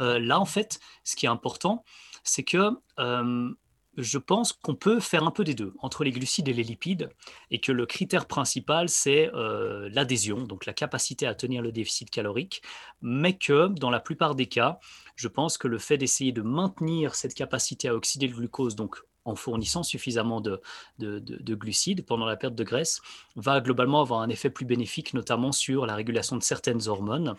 [0.00, 1.84] euh, là, en fait, ce qui est important,
[2.24, 3.50] c'est que euh,
[3.98, 7.10] je pense qu'on peut faire un peu des deux, entre les glucides et les lipides,
[7.50, 12.10] et que le critère principal, c'est euh, l'adhésion, donc la capacité à tenir le déficit
[12.10, 12.62] calorique,
[13.02, 14.78] mais que dans la plupart des cas,
[15.16, 19.02] je pense que le fait d'essayer de maintenir cette capacité à oxyder le glucose, donc
[19.28, 20.60] en fournissant suffisamment de,
[20.98, 23.00] glucides pendant la perte de graisse,
[23.36, 27.34] va globalement avoir un effet plus bénéfique, notamment sur la régulation de certaines hormones.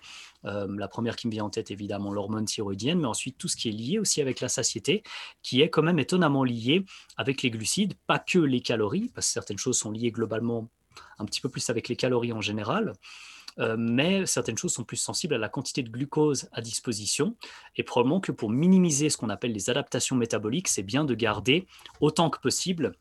[0.45, 3.55] Euh, la première qui me vient en tête, évidemment, l'hormone thyroïdienne, mais ensuite tout ce
[3.55, 5.03] qui est lié aussi avec la satiété,
[5.41, 6.85] qui est quand même étonnamment lié
[7.17, 10.69] avec les glucides, pas que les calories, parce que certaines choses sont liées globalement
[11.17, 12.93] un petit peu plus avec les calories en général.
[13.59, 17.35] Euh, mais certaines choses sont plus sensibles à la quantité de glucose à disposition.
[17.75, 21.67] Et probablement que pour minimiser ce qu'on appelle les adaptations métaboliques, c'est bien de garder
[21.99, 22.93] autant que possible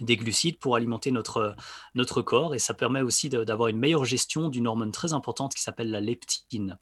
[0.00, 1.54] des glucides pour alimenter notre,
[1.94, 5.62] notre corps et ça permet aussi d'avoir une meilleure gestion d'une hormone très importante qui
[5.62, 6.78] s'appelle la leptine.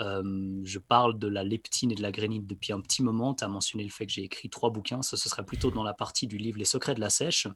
[0.00, 3.34] Euh, je parle de la leptine et de la grénite depuis un petit moment.
[3.34, 5.02] Tu as mentionné le fait que j'ai écrit trois bouquins.
[5.02, 7.46] Ça, ce serait plutôt dans la partie du livre Les secrets de la sèche,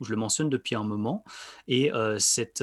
[0.00, 1.24] où je le mentionne depuis un moment.
[1.66, 2.62] Et euh, cette,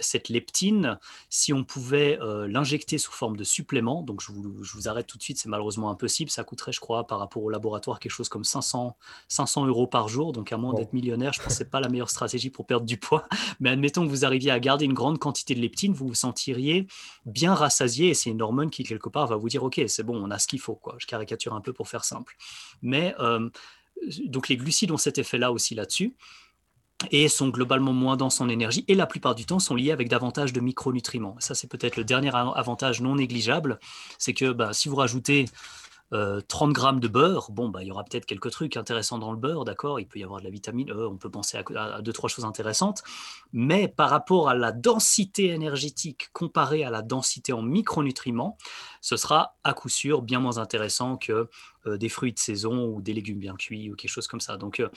[0.00, 5.06] cette leptine, si on pouvait euh, l'injecter sous forme de supplément, donc je vous, arrête
[5.06, 8.12] tout de suite, c'est malheureusement impossible, ça coûterait, je crois, par rapport au laboratoire, quelque
[8.12, 8.96] chose comme 500,
[9.28, 11.88] 500 euros par jour, donc à moins d'être millionnaire, je pense que ce pas la
[11.88, 13.26] meilleure stratégie pour perdre du poids,
[13.60, 16.86] mais admettons que vous arriviez à garder une grande quantité de leptine, vous vous sentiriez
[17.26, 20.16] bien rassasié, et c'est une hormone qui, quelque part, va vous dire, OK, c'est bon,
[20.22, 20.96] on a ce qu'il faut, quoi.
[20.98, 22.36] je caricature un peu pour faire simple.
[22.82, 23.48] Mais, euh,
[24.26, 26.14] donc les glucides ont cet effet-là aussi là-dessus
[27.10, 30.08] et sont globalement moins denses en énergie et la plupart du temps sont liés avec
[30.08, 31.36] davantage de micronutriments.
[31.38, 33.78] Ça, c'est peut-être le dernier avantage non négligeable,
[34.18, 35.46] c'est que bah, si vous rajoutez
[36.12, 39.32] 30 euh, grammes de beurre, bon, bah, il y aura peut-être quelques trucs intéressants dans
[39.32, 42.02] le beurre, d'accord Il peut y avoir de la vitamine E, on peut penser à,
[42.02, 43.02] deux, trois choses intéressantes.
[43.52, 48.58] Mais par rapport à la densité énergétique comparée à la densité en micronutriments,
[49.00, 51.48] ce sera à coup sûr bien moins intéressant que
[51.86, 54.56] euh, des fruits de saison ou des légumes bien cuits ou quelque chose comme ça.
[54.56, 54.88] Donc euh,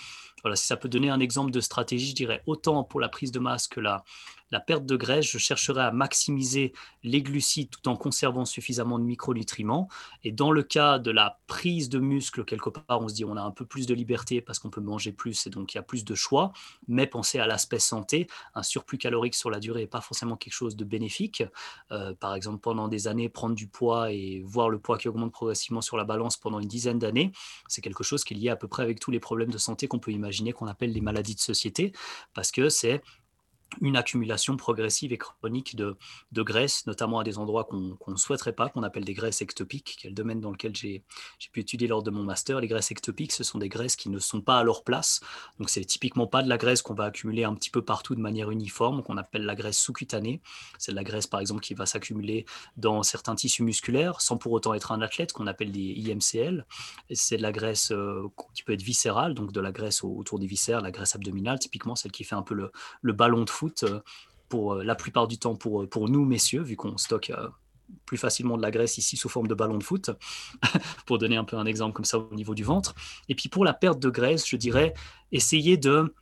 [0.43, 3.31] voilà, si ça peut donner un exemple de stratégie, je dirais autant pour la prise
[3.31, 4.03] de masse que la,
[4.51, 6.73] la perte de graisse, je chercherai à maximiser
[7.03, 9.89] les glucides tout en conservant suffisamment de micronutriments.
[10.23, 13.35] Et dans le cas de la prise de muscle, quelque part, on se dit on
[13.35, 15.79] a un peu plus de liberté parce qu'on peut manger plus et donc il y
[15.79, 16.53] a plus de choix.
[16.87, 18.27] Mais pensez à l'aspect santé.
[18.55, 21.43] Un surplus calorique sur la durée n'est pas forcément quelque chose de bénéfique.
[21.91, 25.31] Euh, par exemple, pendant des années, prendre du poids et voir le poids qui augmente
[25.31, 27.31] progressivement sur la balance pendant une dizaine d'années,
[27.67, 29.87] c'est quelque chose qui est lié à peu près avec tous les problèmes de santé
[29.87, 31.91] qu'on peut imaginer, qu'on appelle les maladies de société,
[32.33, 33.01] parce que c'est
[33.81, 35.97] une accumulation progressive et chronique de,
[36.35, 40.07] graisse, notamment à des endroits qu'on ne souhaiterait pas, qu'on appelle des graisses ectopiques, qui
[40.07, 41.03] est le domaine dans lequel j'ai
[41.51, 42.59] pu étudier lors de mon master.
[42.59, 45.19] Les graisses ectopiques, ce sont des graisses qui ne sont pas à leur place.
[45.59, 48.21] Donc, c'est typiquement pas de la graisse qu'on va accumuler un petit peu partout de
[48.21, 50.41] manière uniforme, qu'on appelle la graisse sous-cutanée.
[50.77, 52.45] C'est de la graisse, par exemple, qui va s'accumuler
[52.77, 56.65] dans certains tissus musculaires, sans pour autant être un athlète, qu'on appelle des IMCL.
[57.11, 60.47] C'est de la graisse euh, qui peut être viscérale, donc de la graisse autour des
[60.47, 63.83] viscères, la graisse abdominale, typiquement celle qui fait un peu le, le ballon de foot
[63.83, 63.99] euh,
[64.49, 67.31] pour euh, la plupart du temps pour, euh, pour nous, messieurs, vu qu'on stocke
[68.05, 70.11] plus facilement de la graisse ici sous forme de ballon de foot,
[71.05, 72.93] pour donner un peu un exemple comme ça au niveau du ventre.
[73.29, 74.93] Et puis pour la perte de graisse, je dirais,
[75.31, 76.13] essayer de,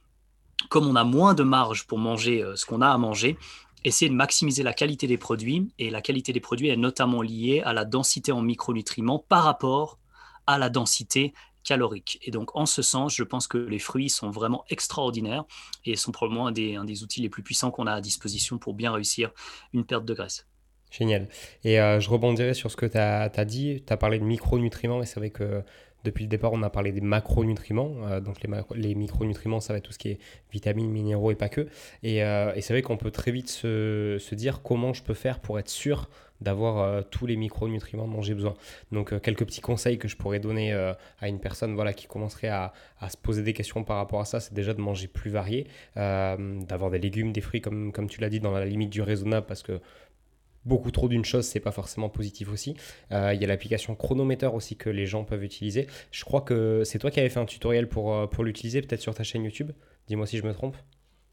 [0.69, 3.37] comme on a moins de marge pour manger ce qu'on a à manger,
[3.83, 5.71] essayer de maximiser la qualité des produits.
[5.79, 9.97] Et la qualité des produits est notamment liée à la densité en micronutriments par rapport
[10.45, 11.33] à la densité
[11.65, 12.19] calorique.
[12.21, 15.43] Et donc, en ce sens, je pense que les fruits sont vraiment extraordinaires
[15.83, 18.93] et sont probablement un des, outils les plus puissants qu'on a à disposition pour bien
[18.93, 19.31] réussir
[19.73, 20.47] une perte de graisse.
[20.91, 21.27] Génial.
[21.63, 23.83] Et euh, je rebondirai sur ce que tu as, dit.
[23.85, 25.63] Tu as parlé de micronutriments et c'est vrai que
[26.05, 27.95] depuis le départ, on a parlé des macronutriments.
[28.05, 28.37] Euh, donc
[28.75, 30.19] les, micronutriments, ça va être tout ce qui est
[30.51, 31.67] vitamines, minéraux et pas que.
[32.03, 35.59] Et, euh, c'est vrai qu'on peut très vite se, dire comment je peux faire pour
[35.59, 36.09] être sûr
[36.41, 38.55] d'avoir euh, tous les micronutriments dont j'ai besoin.
[38.91, 42.07] Donc euh, quelques petits conseils que je pourrais donner euh, à une personne voilà, qui
[42.07, 42.73] commencerait à,
[43.09, 46.89] se poser des questions par rapport à ça, c'est déjà de manger plus varié, d'avoir
[46.89, 49.79] des légumes, des fruits comme, tu l'as dit, dans la limite du raisonnable parce que
[50.65, 52.75] beaucoup trop d'une chose, c'est pas forcément positif aussi.
[53.11, 55.85] Il y a l'application chronomètre aussi que les gens peuvent utiliser.
[56.09, 59.23] Je crois que c'est toi qui avais fait un tutoriel pour l'utiliser, peut-être sur ta
[59.23, 59.71] chaîne YouTube?
[60.07, 60.75] Dis-moi si je me trompe.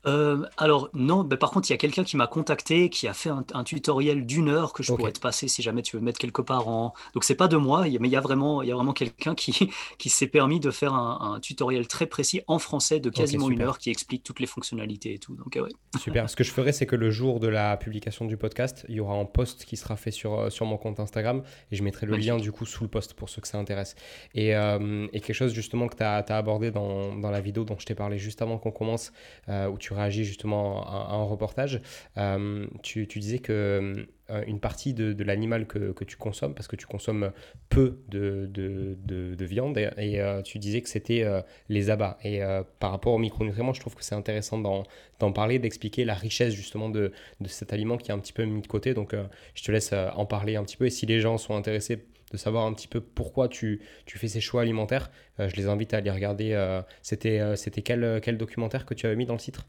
[0.06, 3.14] Euh, alors non, mais par contre, il y a quelqu'un qui m'a contacté, qui a
[3.14, 6.18] fait un, tutoriel d'une heure que je pourrais te passer si jamais tu veux mettre
[6.18, 6.92] quelque part en.
[7.14, 9.34] Donc c'est pas de moi, mais il y a vraiment, il y a vraiment quelqu'un
[9.34, 13.62] qui, qui s'est permis de faire un, tutoriel très précis en français de quasiment une
[13.62, 15.34] heure qui explique toutes les fonctionnalités et tout.
[15.34, 15.70] Donc ouais.
[15.98, 16.28] Super.
[16.28, 19.00] Ce que je ferai, c'est que le jour de la publication du podcast, il y
[19.00, 22.06] aura un post qui sera fait sur, euh, sur mon compte Instagram et je mettrai
[22.06, 23.94] le lien du coup sous le post pour ceux que ça intéresse.
[24.34, 27.64] Et, euh, et quelque chose justement que tu as, as, abordé dans, dans, la vidéo
[27.64, 29.12] dont je t'ai parlé juste avant qu'on commence,
[29.48, 31.80] où tu réagis justement à, un reportage,
[32.16, 36.86] euh, tu, disais que euh, une partie de, l'animal que, tu consommes, parce que tu
[36.86, 37.32] consommes
[37.68, 41.24] peu de, de, viande, et, euh, tu disais que c'était
[41.68, 42.18] les abats.
[42.24, 42.40] Et
[42.78, 46.88] par rapport aux micronutriments, je trouve que c'est intéressant d'en parler, d'expliquer la richesse justement
[46.88, 47.12] de,
[47.46, 48.94] cet aliment qui est un petit peu mis de côté.
[48.94, 49.14] Donc
[49.54, 52.38] je te laisse en parler un petit peu, et si les gens sont intéressés de
[52.38, 55.10] savoir un petit peu pourquoi tu, fais ces choix alimentaires.
[55.38, 56.80] je les invite à aller regarder.
[57.02, 59.66] C'était quel documentaire que tu avais mis dans le titre?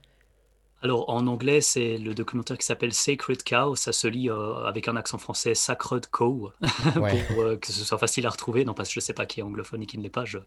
[0.84, 3.74] Alors en anglais, c'est le documentaire qui s'appelle Sacred Cow.
[3.76, 6.52] Ça se lit euh, avec un accent français Sacred Cow
[6.94, 8.66] pour euh, que ce soit facile à retrouver.
[8.66, 10.26] Non, parce que je ne sais pas qui est anglophone et qui ne l'est pas.
[10.26, 10.40] Je,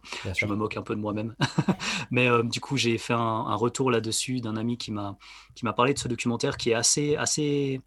[0.44, 1.34] me moque un peu de moi-même.
[2.10, 5.16] Mais euh, du coup, j'ai fait un, un retour là-dessus d'un ami qui m'a
[5.54, 7.80] qui m'a parlé de ce documentaire qui est assez assez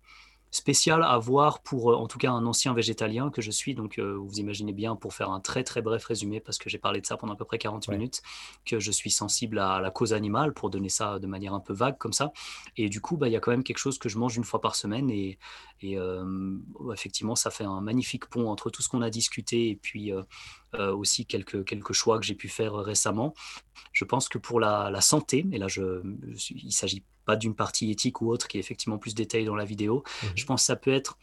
[0.52, 3.76] spécial à voir pour, euh, en tout cas, un ancien végétalien que je suis.
[3.76, 6.80] Donc, euh, vous imaginez bien, pour faire un très très bref résumé, parce que j'ai
[6.80, 8.22] parlé de ça pendant à peu près 40 minutes,
[8.66, 11.74] que je suis sensible à la cause animale, pour donner ça de manière un peu
[11.74, 12.32] vague comme ça.
[12.78, 14.43] Et du coup, bah, il y a quand même quelque chose que je mange une
[14.43, 15.10] fois par semaine.
[15.10, 15.38] Et,
[15.82, 16.58] et euh,
[16.93, 20.12] effectivement, ça fait un magnifique pont entre tout ce qu'on a discuté et puis
[20.74, 23.34] aussi quelques, quelques choix que j'ai pu faire récemment.
[23.91, 26.02] Je pense que pour la, la santé, et là, je,
[26.52, 27.04] il s'agit
[27.36, 30.03] d'une partie éthique ou autre qui est effectivement plus détaillée dans la vidéo.
[30.23, 30.30] Mhm.
[30.36, 31.17] Je pense que ça peut être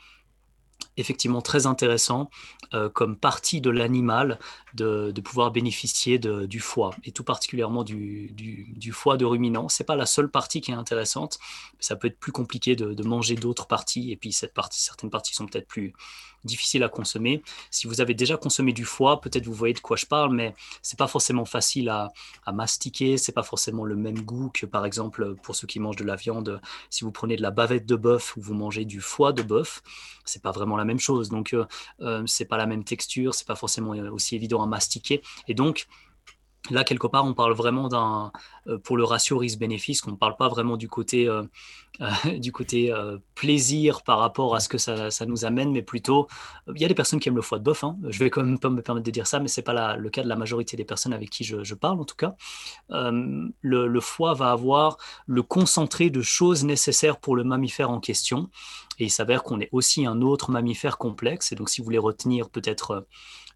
[0.96, 2.30] effectivement très intéressant
[2.74, 4.38] euh, comme partie de l'animal
[4.74, 9.68] de, pouvoir bénéficier de, du foie et tout particulièrement du, du, foie de ruminant.
[9.68, 11.38] C'est pas la seule partie qui est intéressante.
[11.80, 15.10] Ça peut être plus compliqué de, de manger d'autres parties et puis cette partie, certaines
[15.10, 15.92] parties sont peut-être plus
[16.46, 17.42] difficile à consommer.
[17.70, 20.54] Si vous avez déjà consommé du foie, peut-être vous voyez de quoi je parle, mais
[20.82, 22.12] c'est pas forcément facile à,
[22.44, 25.96] à mastiquer, c'est pas forcément le même goût que par exemple pour ceux qui mangent
[25.96, 29.00] de la viande, si vous prenez de la bavette de bœuf ou vous mangez du
[29.00, 29.82] foie de bœuf,
[30.24, 31.28] c'est pas vraiment la même chose.
[31.28, 31.66] Donc euh,
[32.00, 35.22] euh, c'est pas la même texture, c'est pas forcément aussi évident à mastiquer.
[35.48, 35.86] Et donc
[36.70, 38.32] Là, quelque part, on parle vraiment d'un,
[38.66, 41.42] euh, pour le ratio risque-bénéfice, qu'on ne parle pas vraiment du côté, euh,
[42.00, 42.92] euh, du côté
[43.34, 46.26] plaisir par rapport à ce que ça, nous amène, mais plutôt,
[46.74, 47.96] il y a des personnes qui aiment le foie de bœuf, hein.
[48.08, 50.10] je vais quand même pas me permettre de dire ça, mais ce n'est pas le
[50.10, 52.34] cas de la majorité des personnes avec qui je, parle, en tout cas.
[52.90, 58.50] Le, foie va avoir le concentré de choses nécessaires pour le mammifère en question,
[58.98, 61.98] et il s'avère qu'on est aussi un autre mammifère complexe, et donc si vous voulez
[61.98, 63.06] retenir peut-être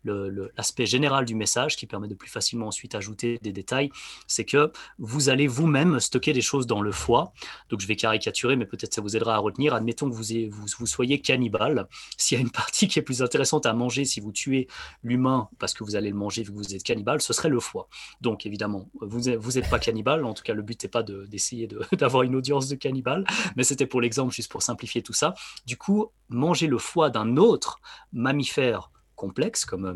[0.05, 3.91] l'aspect général du message qui permet de plus facilement ensuite ajouter des détails,
[4.27, 7.33] c'est que vous allez vous-même stocker des choses dans le foie.
[7.69, 9.75] Donc je vais caricaturer, mais peut-être ça vous aidera à retenir.
[9.75, 11.89] Admettons que vous, vous, soyez cannibale.
[12.17, 14.69] S'il y a une partie qui est plus intéressante à manger si vous tuez
[15.03, 17.61] l'humain parce que vous allez le manger vu que vous êtes cannibale, ce serait le
[17.61, 17.89] foie.
[18.21, 20.25] Donc évidemment, vous n'êtes pas cannibale.
[20.25, 23.25] En tout cas, le but n'est pas d'essayer d'avoir une audience de cannibale,
[23.57, 25.35] mais c'était pour l'exemple, juste pour simplifier tout ça.
[25.67, 27.79] Du coup, manger le foie d'un autre
[28.13, 28.91] mammifère
[29.21, 29.95] complexes comme, euh,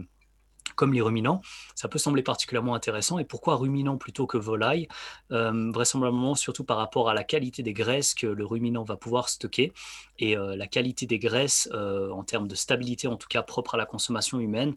[0.77, 1.41] comme les ruminants,
[1.75, 3.19] ça peut sembler particulièrement intéressant.
[3.19, 4.89] Et pourquoi ruminant plutôt que volaille?
[5.31, 9.29] Euh, Vraisemblablement surtout par rapport à la qualité des graisses que le ruminant va pouvoir
[9.29, 9.73] stocker
[10.19, 13.79] et euh, la qualité des graisses en termes de stabilité, en tout cas propre à
[13.79, 14.75] la consommation humaine.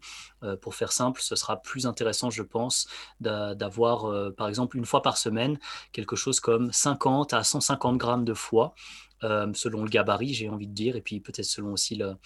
[0.61, 2.87] pour faire simple, ce sera plus intéressant, je pense,
[3.19, 5.57] d'avoir par exemple une fois par semaine
[5.91, 8.73] quelque chose comme 50 à 150 grammes de foie.
[9.21, 12.17] Selon le gabarit, j'ai envie de dire, et puis peut-être selon aussi le,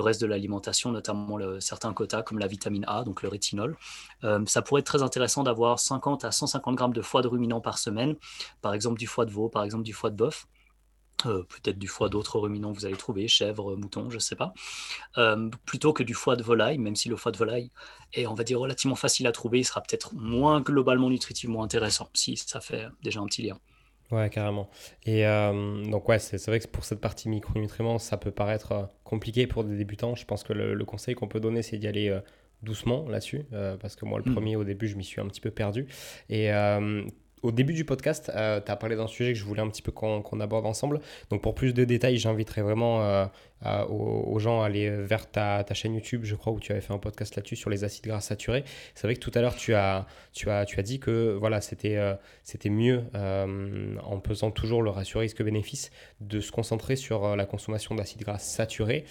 [0.00, 3.76] reste de l'alimentation, notamment certains quotas comme la vitamine A, donc le rétinol.
[4.24, 7.60] Euh, ça pourrait être très intéressant d'avoir 50 à 150 grammes de foie de ruminant
[7.60, 8.16] par semaine,
[8.62, 10.46] par exemple du foie de veau, par exemple du foie de bœuf.
[11.26, 14.54] Euh, peut-être du foie d'autres ruminants vous allez trouver, chèvre, mouton, je ne sais pas,
[15.18, 17.70] euh, plutôt que du foie de volaille, même si le foie de volaille
[18.14, 22.08] est, on va dire, relativement facile à trouver, il sera peut-être moins globalement nutritivement intéressant,
[22.14, 23.58] si ça fait déjà un petit lien.
[24.10, 24.68] Ouais, carrément.
[25.06, 28.82] Et euh, donc, ouais, c'est vrai que pour cette partie micronutriments, ça peut paraître euh,
[29.04, 30.16] compliqué pour des débutants.
[30.16, 32.20] Je pense que le, conseil qu'on peut donner, c'est d'y aller euh,
[32.62, 33.46] doucement là-dessus,
[33.80, 34.34] parce que moi, le mmh.
[34.34, 35.86] premier, au début, je m'y suis un petit peu perdu.
[36.28, 36.50] Et
[37.42, 39.82] au début du podcast, euh, tu as parlé d'un sujet que je voulais un petit
[39.82, 41.00] peu qu'on aborde ensemble.
[41.30, 43.26] Donc pour plus de détails, j'inviterai vraiment euh,
[43.88, 47.36] aux, gens aller vers ta, chaîne YouTube, je crois, où tu avais fait un podcast
[47.36, 48.64] là-dessus sur les acides gras saturés.
[48.94, 51.60] C'est vrai que tout à l'heure, tu as, tu, as, tu as dit que voilà,
[51.60, 55.90] c'était euh, c'était mieux, en pesant toujours le ratio risque-bénéfice,
[56.20, 59.04] de se concentrer sur la consommation d'acides gras saturés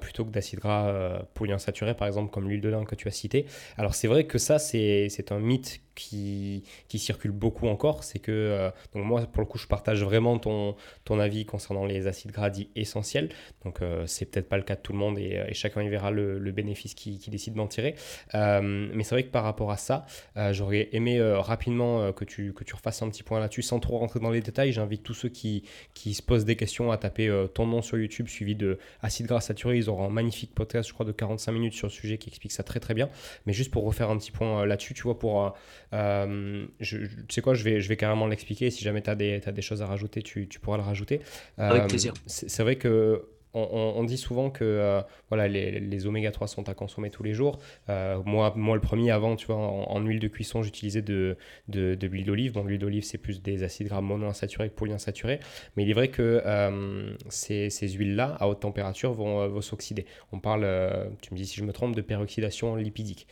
[0.00, 3.46] plutôt que d'acides gras polyinsaturés, par exemple, comme l'huile de lin que tu as cité.
[3.76, 8.32] Alors c'est vrai que ça, c'est un mythe qui, qui circule beaucoup encore, c'est que,
[8.32, 10.74] euh, donc moi pour le coup je partage vraiment ton,
[11.04, 13.28] ton avis concernant les acides gras dits essentiels,
[13.64, 15.88] donc euh, c'est peut-être pas le cas de tout le monde et, et chacun y
[15.88, 17.94] verra le, le bénéfice qui, qui décide d'en tirer,
[18.34, 20.06] euh, mais c'est vrai que par rapport à ça,
[20.52, 24.20] j'aurais aimé rapidement que, tu, que tu refasses un petit point là-dessus sans trop rentrer
[24.20, 25.64] dans les détails, j'invite tous ceux qui,
[25.94, 29.40] qui se posent des questions à taper ton nom sur YouTube suivi de acides gras
[29.40, 32.28] saturés, ils auront un magnifique podcast je crois de 45 minutes sur le sujet qui
[32.28, 33.08] explique ça très très bien,
[33.46, 35.54] mais juste pour refaire un petit point là-dessus, tu vois, pour
[35.92, 38.70] euh, je, tu sais quoi, je vais, je vais carrément l'expliquer.
[38.70, 41.20] Si jamais tu as, as, des choses à rajouter, tu, tu pourras le rajouter.
[41.58, 42.14] Avec euh, plaisir.
[42.26, 43.24] C'est vrai que
[43.54, 47.58] on, dit souvent que euh, voilà, les, oméga 3 sont à consommer tous les jours.
[47.88, 51.36] moi, moi, le premier, avant, tu vois, en, huile de cuisson, j'utilisais de,
[51.68, 52.52] de, l'huile d'olive.
[52.52, 55.40] Bon, l'huile d'olive, c'est plus des acides gras monoinsaturés que polyinsaturés.
[55.76, 56.42] Mais il est vrai que
[57.28, 60.06] ces, ces huiles-là, à haute température, vont, vont s'oxyder.
[60.32, 60.66] On parle,
[61.20, 63.26] tu me dis si je me trompe, de peroxydation lipidique.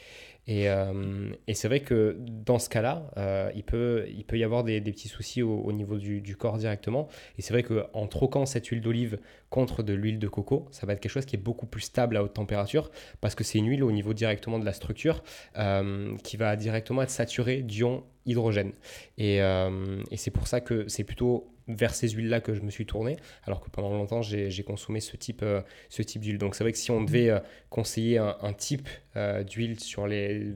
[0.51, 4.65] Euh, et, c'est vrai que dans ce cas-là, euh, il, peut, il peut y avoir
[4.65, 7.09] des, petits soucis au, niveau du, corps directement.
[7.39, 10.93] Et c'est vrai qu'en troquant cette huile d'olive contre de l'huile de coco, ça va
[10.93, 12.91] être quelque chose qui est beaucoup plus stable à haute température
[13.21, 15.23] parce que c'est une huile au niveau directement de la structure
[15.59, 18.73] euh, qui va directement être saturée d'ions hydrogène.
[19.19, 22.87] Et, et c'est pour ça que c'est plutôt vers ces huiles-là que je me suis
[22.87, 26.39] tourné, alors que pendant longtemps, j'ai consommé ce type, euh, ce type d'huile.
[26.39, 29.77] Donc c'est vrai que si on devait euh, conseiller un, type euh, d'huile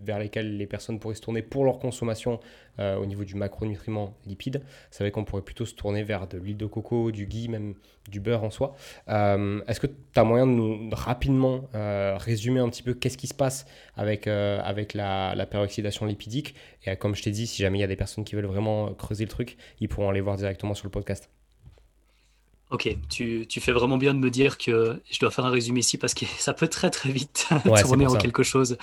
[0.04, 2.40] vers lesquelles les personnes pourraient se tourner pour leur consommation
[2.78, 6.38] euh, au niveau du macronutriment lipide, c'est vrai qu'on pourrait plutôt se tourner vers de
[6.38, 7.74] l'huile de coco, du ghee, même
[8.10, 8.74] du beurre en soi.
[9.08, 13.18] Euh, est-ce que tu as moyen de nous rapidement euh, résumer un petit peu qu'est-ce
[13.18, 13.66] qui se passe
[13.96, 16.54] avec, avec la, la, peroxydation lipidique?
[16.84, 18.92] Et comme je t'ai dit, si jamais il y a des personnes qui veulent vraiment
[18.94, 21.33] creuser le truc, ils pourront aller voir directement sur le podcast.
[22.74, 25.96] Ok, tu, fais vraiment bien de me dire que je dois faire un résumé ici
[25.96, 27.46] parce que ça peut très très vite
[27.82, 28.78] tourner en quelque chose.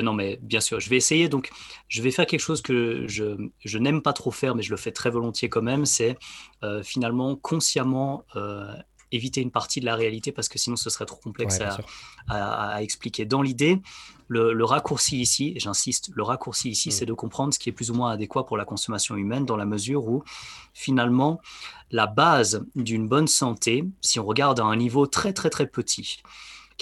[0.00, 1.28] Non mais bien sûr, je vais essayer.
[1.28, 1.50] Donc
[1.88, 4.92] je vais faire quelque chose que je, n'aime pas trop faire mais je le fais
[4.92, 5.86] très volontiers quand même.
[5.86, 6.16] C'est
[6.62, 8.76] euh, finalement consciemment euh,
[9.12, 11.60] éviter une partie de la réalité parce que sinon ce serait trop complexe
[12.28, 13.24] à, expliquer.
[13.24, 13.80] Dans l'idée,
[14.28, 16.92] le, raccourci ici, j'insiste, le raccourci ici, mm.
[16.92, 19.56] c'est de comprendre ce qui est plus ou moins adéquat pour la consommation humaine dans
[19.56, 20.24] la mesure où
[20.72, 21.40] finalement
[21.90, 26.22] la base d'une bonne santé, si on regarde à un niveau très très très petit,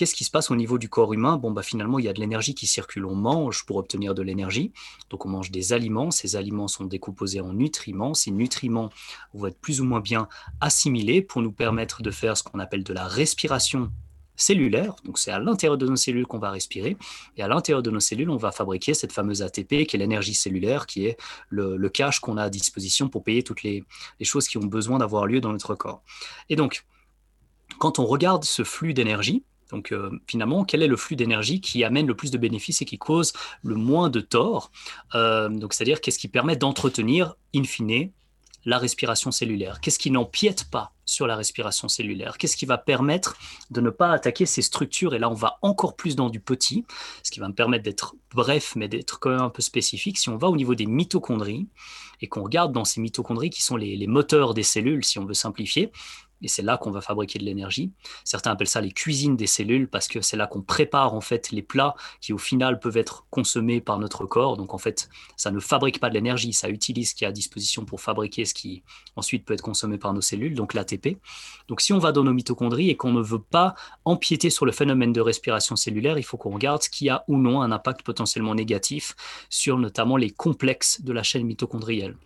[0.00, 1.36] Qu'est-ce qui se passe au niveau du corps humain?
[1.36, 3.04] Bon, bah, finalement, il y a de l'énergie qui circule.
[3.04, 4.72] On mange pour obtenir de l'énergie.
[5.10, 6.10] Donc, on mange des aliments.
[6.10, 8.14] Ces aliments sont décomposés en nutriments.
[8.14, 8.88] Ces nutriments
[9.34, 10.26] vont être plus ou moins bien
[10.62, 13.92] assimilés pour nous permettre de faire ce qu'on appelle de la respiration
[14.36, 14.96] cellulaire.
[15.04, 16.96] Donc, c'est à l'intérieur de nos cellules qu'on va respirer.
[17.36, 20.32] Et à l'intérieur de nos cellules, on va fabriquer cette fameuse ATP qui est l'énergie
[20.32, 21.18] cellulaire, qui est
[21.50, 23.84] le, cash qu'on a à disposition pour payer toutes les,
[24.18, 26.02] les choses qui ont besoin d'avoir lieu dans notre corps.
[26.48, 26.86] Et donc,
[27.78, 31.84] quand on regarde ce flux d'énergie, donc euh, finalement, quel est le flux d'énergie qui
[31.84, 34.70] amène le plus de bénéfices et qui cause le moins de tort
[35.14, 38.10] euh, c'est-à-dire qu'est-ce qui permet d'entretenir, in fine,
[38.64, 39.80] la respiration cellulaire?
[39.80, 42.36] Qu'est-ce qui n'empiète pas sur la respiration cellulaire?
[42.36, 43.36] Qu'est-ce qui va permettre
[43.70, 45.14] de ne pas attaquer ces structures?
[45.14, 46.84] Et là, on va encore plus dans du petit,
[47.22, 50.18] ce qui va me permettre d'être bref, mais d'être quand même un peu spécifique.
[50.18, 51.68] Si on va au niveau des mitochondries
[52.20, 55.34] et qu'on regarde dans ces mitochondries qui sont les moteurs des cellules, si on veut
[55.34, 55.90] simplifier,
[56.42, 57.92] et c'est là qu'on va fabriquer de l'énergie.
[58.24, 61.50] Certains appellent ça les cuisines des cellules parce que c'est là qu'on prépare en fait
[61.50, 64.56] les plats qui au final peuvent être consommés par notre corps.
[64.56, 67.32] Donc en fait, ça ne fabrique pas de l'énergie, ça utilise ce qui est à
[67.32, 68.82] disposition pour fabriquer ce qui
[69.16, 71.18] ensuite peut être consommé par nos cellules, donc l'ATP.
[71.68, 73.74] Donc si on va dans nos mitochondries et qu'on ne veut pas
[74.04, 77.36] empiéter sur le phénomène de respiration cellulaire, il faut qu'on regarde ce qui a ou
[77.36, 79.14] non un impact potentiellement négatif
[79.48, 82.16] sur notamment les complexes de la chaîne mitochondrielle.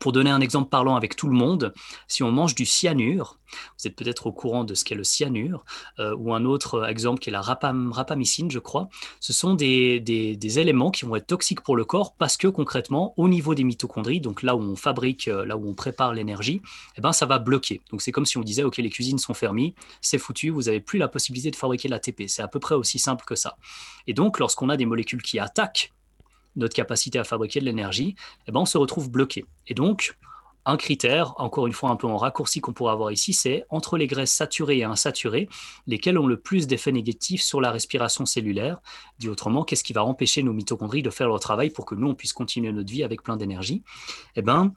[0.00, 1.74] Pour donner un exemple parlant avec tout le monde,
[2.08, 3.38] si on mange du cyanure,
[3.78, 5.64] vous êtes peut-être au courant de ce qu'est le cyanure,
[5.98, 8.88] euh, ou un autre exemple qui est la rapamycine, je crois,
[9.20, 10.02] ce sont des,
[10.58, 14.20] éléments qui vont être toxiques pour le corps parce que concrètement, au niveau des mitochondries,
[14.20, 16.62] donc là où on fabrique, euh, là où on prépare l'énergie,
[16.96, 17.80] eh ben, ça va bloquer.
[17.90, 20.80] Donc c'est comme si on disait, OK, les cuisines sont fermées, c'est foutu, vous n'avez
[20.80, 22.24] plus la possibilité de fabriquer l'ATP.
[22.26, 23.56] C'est à peu près aussi simple que ça.
[24.06, 25.92] Et donc, lorsqu'on a des molécules qui attaquent
[26.56, 28.14] notre capacité à fabriquer de l'énergie,
[28.46, 29.44] eh ben, on se retrouve bloqué.
[29.68, 30.16] Et donc,
[30.64, 33.96] un critère, encore une fois un peu en raccourci qu'on pourrait avoir ici, c'est entre
[33.96, 35.48] les graisses saturées et insaturées,
[35.86, 38.78] lesquelles ont le plus d'effets négatifs sur la respiration cellulaire.
[39.18, 42.08] Dit autrement, qu'est-ce qui va empêcher nos mitochondries de faire leur travail pour que nous,
[42.08, 43.82] on puisse continuer notre vie avec plein d'énergie?
[44.36, 44.72] Eh ben,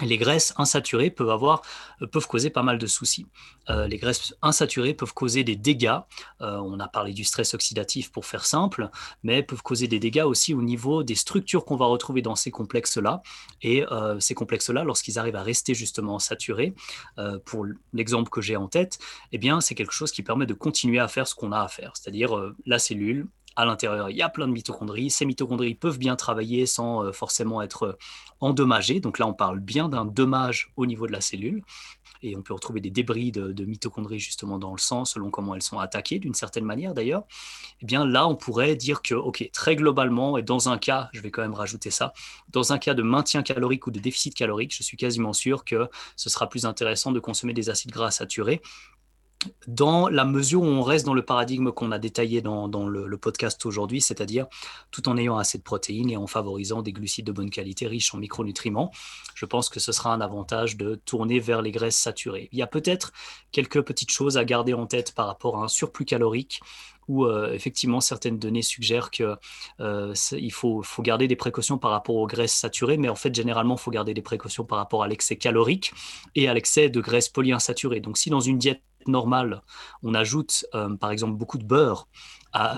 [0.00, 1.62] les graisses insaturées peuvent, avoir,
[2.00, 3.26] euh, peuvent causer pas mal de soucis.
[3.68, 5.98] Euh, les graisses insaturées peuvent causer des dégâts.
[6.40, 8.90] Euh, on a parlé du stress oxydatif pour faire simple,
[9.22, 12.50] mais peuvent causer des dégâts aussi au niveau des structures qu'on va retrouver dans ces
[12.50, 13.22] complexes-là.
[13.60, 13.84] Et
[14.18, 16.74] ces complexes-là, lorsqu'ils arrivent à rester justement saturés,
[17.44, 18.98] pour l'exemple que j'ai en tête,
[19.30, 21.68] eh bien, c'est quelque chose qui permet de continuer à faire ce qu'on a à
[21.68, 25.10] faire, c'est-à-dire la cellule à l'intérieur, il y a plein de mitochondries.
[25.10, 27.98] Ces mitochondries peuvent bien travailler sans euh, forcément être euh,
[28.40, 29.00] endommagées.
[29.00, 31.62] Donc là, on parle bien d'un dommage au niveau de la cellule.
[32.22, 35.62] Et on peut retrouver des débris de, mitochondries justement dans le sang, selon comment elles
[35.62, 37.24] sont attaquées, d'une certaine manière d'ailleurs.
[37.80, 41.20] Eh bien là, on pourrait dire que, OK, très globalement, et dans un cas, je
[41.20, 42.12] vais quand même rajouter ça,
[42.50, 45.88] dans un cas de maintien calorique ou de déficit calorique, je suis quasiment sûr que
[46.14, 48.62] ce sera plus intéressant de consommer des acides gras saturés
[49.66, 53.64] dans la mesure où on reste dans le paradigme qu'on a détaillé dans, le, podcast
[53.66, 54.46] aujourd'hui, c'est-à-dire
[54.90, 58.14] tout en ayant assez de protéines et en favorisant des glucides de bonne qualité riches
[58.14, 58.90] en micronutriments,
[59.34, 62.48] je pense que ce sera un avantage de tourner vers les graisses saturées.
[62.52, 63.12] Il y a peut-être
[63.52, 66.60] quelques petites choses à garder en tête par rapport à un surplus calorique
[67.12, 69.36] où euh, effectivement certaines données suggèrent qu'il
[69.80, 70.14] euh,
[70.50, 73.90] faut, garder des précautions par rapport aux graisses saturées, mais en fait généralement il faut
[73.90, 75.92] garder des précautions par rapport à l'excès calorique
[76.34, 78.00] et à l'excès de graisses polyinsaturées.
[78.00, 79.62] Donc si dans une diète normale
[80.02, 82.08] on ajoute euh, par exemple beaucoup de beurre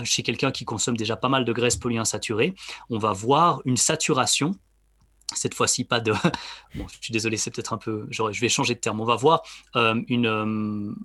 [0.04, 2.54] chez quelqu'un qui consomme déjà pas mal de graisses polyinsaturées,
[2.90, 4.54] on va voir une saturation
[5.34, 6.12] cette fois-ci pas de
[6.74, 9.00] bon je suis désolé c'est peut-être un peu je vais changer de terme.
[9.00, 9.42] On va voir
[9.76, 10.26] euh, une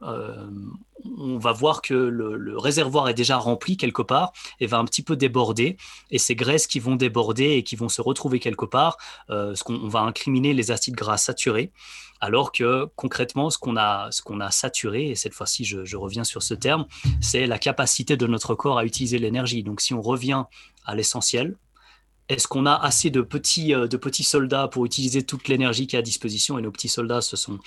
[0.04, 0.50] euh,
[1.06, 5.02] on va voir que le, réservoir est déjà rempli quelque part et va un petit
[5.02, 5.78] peu déborder.
[6.12, 8.98] Et ces graisses qui vont déborder et qui vont se retrouver quelque part
[9.30, 11.72] euh, ce qu'on va incriminer les acides gras saturés.
[12.22, 16.44] Alors que concrètement ce qu'on a ce a saturé et cette fois-ci je reviens sur
[16.44, 16.86] ce terme
[17.22, 19.64] c'est la capacité de notre corps à utiliser l'énergie.
[19.64, 20.44] Donc si on revient
[20.86, 21.56] à l'essentiel
[22.30, 25.96] est-ce qu'on a assez de petits, euh, de petits soldats pour utiliser toute l'énergie qui
[25.96, 26.58] est à disposition?
[26.60, 27.60] Et nos petits soldats, ce sont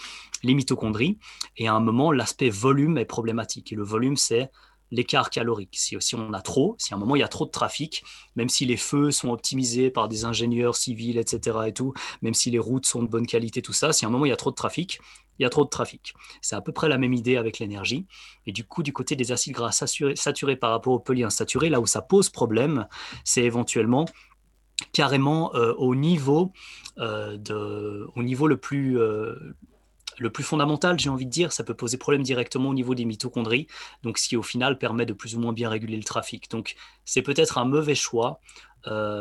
[0.44, 1.18] les mitochondries.
[1.56, 3.72] Et à un moment, l'aspect volume est problématique.
[3.72, 4.50] Et le volume, c'est
[4.92, 5.74] l'écart calorique.
[5.76, 8.04] Si, si, on a trop, si à un moment il y a trop de trafic,
[8.36, 11.58] même si les feux sont optimisés par des ingénieurs civils, etc.
[11.66, 14.10] et tout, même si les routes sont de bonne qualité, tout ça, si à un
[14.10, 15.00] moment il y a trop de trafic,
[15.38, 16.12] il y a trop de trafic.
[16.42, 18.06] C'est à peu près la même idée avec l'énergie.
[18.46, 21.86] Et du coup, du côté des acides gras saturés par rapport aux polyinsaturés, là où
[21.86, 22.86] ça pose problème,
[23.24, 24.04] c'est éventuellement
[24.92, 26.52] carrément euh, au niveau
[26.98, 29.54] euh, au niveau le plus euh,
[30.18, 33.06] le plus fondamental, j'ai envie de dire, ça peut poser problème directement au niveau des
[33.06, 33.66] mitochondries,
[34.02, 36.50] donc ce qui au final permet de plus ou moins bien réguler le trafic.
[36.50, 36.76] Donc
[37.06, 38.38] c'est peut-être un mauvais choix,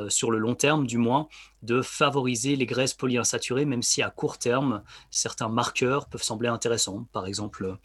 [0.09, 1.27] sur le long terme du moins,
[1.61, 7.07] de favoriser les graisses polyinsaturées, même si à court terme, certains marqueurs peuvent sembler intéressants.
[7.13, 7.77] Par exemple,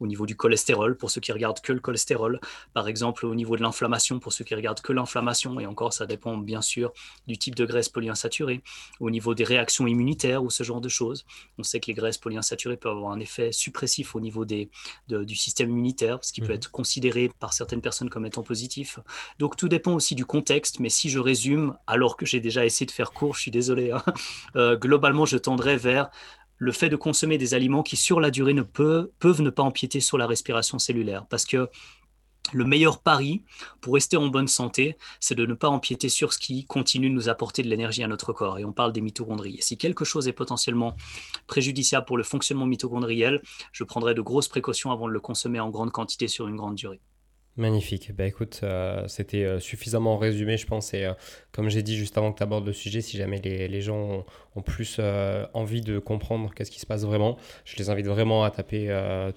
[0.00, 2.40] au niveau du cholestérol, pour ceux qui regardent que le cholestérol,
[2.74, 6.06] par exemple au niveau de l'inflammation, pour ceux qui regardent que l'inflammation, et encore ça
[6.06, 6.92] dépend bien sûr
[7.26, 8.62] du type de graisse polyinsaturée,
[9.00, 11.24] au niveau des réactions immunitaires ou ce genre de choses.
[11.58, 14.70] On sait que les graisses polyinsaturées peuvent avoir un effet suppressif au niveau des,
[15.08, 16.54] du système immunitaire, ce qui peut mhm.
[16.54, 18.98] être considéré par certaines personnes comme étant positif.
[19.38, 22.86] Donc tout dépend aussi du contexte, mais si je résume, alors que j'ai déjà essayé
[22.86, 24.02] de faire court, je suis désolé, hein,
[24.56, 26.10] euh, globalement je tendrais vers
[26.58, 30.00] le fait de consommer des aliments qui, sur la durée, ne peuvent, ne pas empiéter
[30.00, 31.26] sur la respiration cellulaire.
[31.30, 31.68] Parce que
[32.52, 33.42] le meilleur pari
[33.80, 37.14] pour rester en bonne santé, c'est de ne pas empiéter sur ce qui continue de
[37.14, 38.58] nous apporter de l'énergie à notre corps.
[38.58, 39.56] Et on parle des mitochondries.
[39.58, 40.96] Et si quelque chose est potentiellement
[41.46, 43.42] préjudiciable pour le fonctionnement mitochondriel,
[43.72, 46.74] je prendrai de grosses précautions avant de le consommer en grande quantité sur une grande
[46.74, 47.00] durée.
[47.58, 48.14] Magnifique.
[48.14, 50.94] Bah écoute, euh, c'était euh, suffisamment résumé, je pense.
[50.94, 51.12] Et euh,
[51.50, 53.96] comme j'ai dit juste avant que tu abordes le sujet, si jamais les, les gens
[53.96, 54.24] ont,
[54.60, 55.00] plus
[55.54, 58.88] envie de comprendre qu'est-ce qui se passe vraiment, je les invite vraiment à taper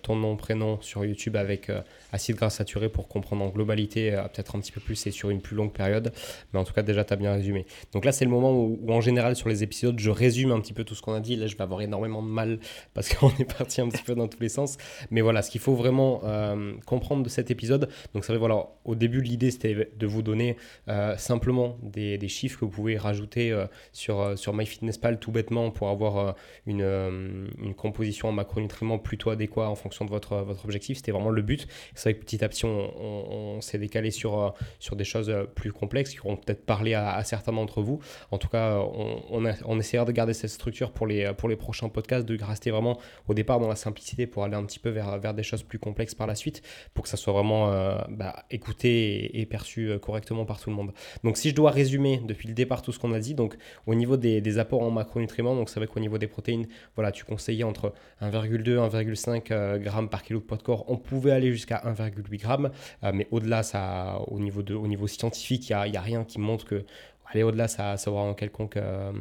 [0.02, 1.72] ton nom, prénom sur YouTube avec
[2.12, 5.42] acide gras saturé pour comprendre en globalité, peut-être un petit peu plus et sur une
[5.42, 6.12] plus longue période.
[6.54, 7.66] Mais en tout cas, déjà, tu as bien résumé.
[7.94, 10.74] Donc là, c'est le moment où, en général, sur les épisodes, je résume un petit
[10.74, 11.36] peu tout ce qu'on a dit.
[11.36, 12.60] Là, je vais avoir énormément de mal
[12.94, 14.78] parce qu'on est parti un petit peu dans tous les sens.
[15.10, 16.22] Mais voilà, ce qu'il faut vraiment
[16.86, 20.58] comprendre de cet épisode, donc ça voilà, au début l'idée c'était de vous donner
[20.88, 25.32] euh, simplement des, des, chiffres que vous pouvez rajouter euh, sur, euh, sur MyFitnessPal tout
[25.32, 26.36] bêtement pour avoir
[26.66, 30.98] une, une, composition en macronutriments plutôt adéquate en fonction de votre, votre objectif.
[30.98, 31.68] C'était vraiment le but.
[31.96, 36.12] C'est vrai que petit à petit on, s'est décalé sur, sur des choses plus complexes
[36.12, 38.00] qui auront peut-être parlé à, certains d'entre vous.
[38.32, 39.22] En tout cas, on,
[39.66, 43.00] on, essaiera de garder cette structure pour les, pour les prochains podcasts, de rester vraiment
[43.28, 45.80] au départ dans la simplicité pour aller un petit peu vers, vers des choses plus
[45.80, 46.62] complexes par la suite
[46.94, 47.72] pour que ça soit vraiment
[48.10, 50.94] bah, écouté et, perçu euh, correctement par tout le monde.
[51.24, 53.56] Donc si je dois résumer depuis le départ tout ce qu'on a dit, donc
[53.88, 57.24] au niveau des, apports en macronutriments, donc c'est vrai qu'au niveau des protéines, voilà, tu
[57.26, 60.86] conseillais entre 1,2 1,5 g par kilo de poids de corps.
[60.88, 62.48] On pouvait aller jusqu'à 1,8 g,
[63.04, 66.24] euh, mais au-delà, ça, au niveau, de, au niveau scientifique, il n'y a, a, rien
[66.24, 66.86] qui montre que
[67.32, 69.12] aller au-delà, ça, ça aura un quelconque euh,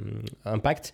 [0.44, 0.92] impact.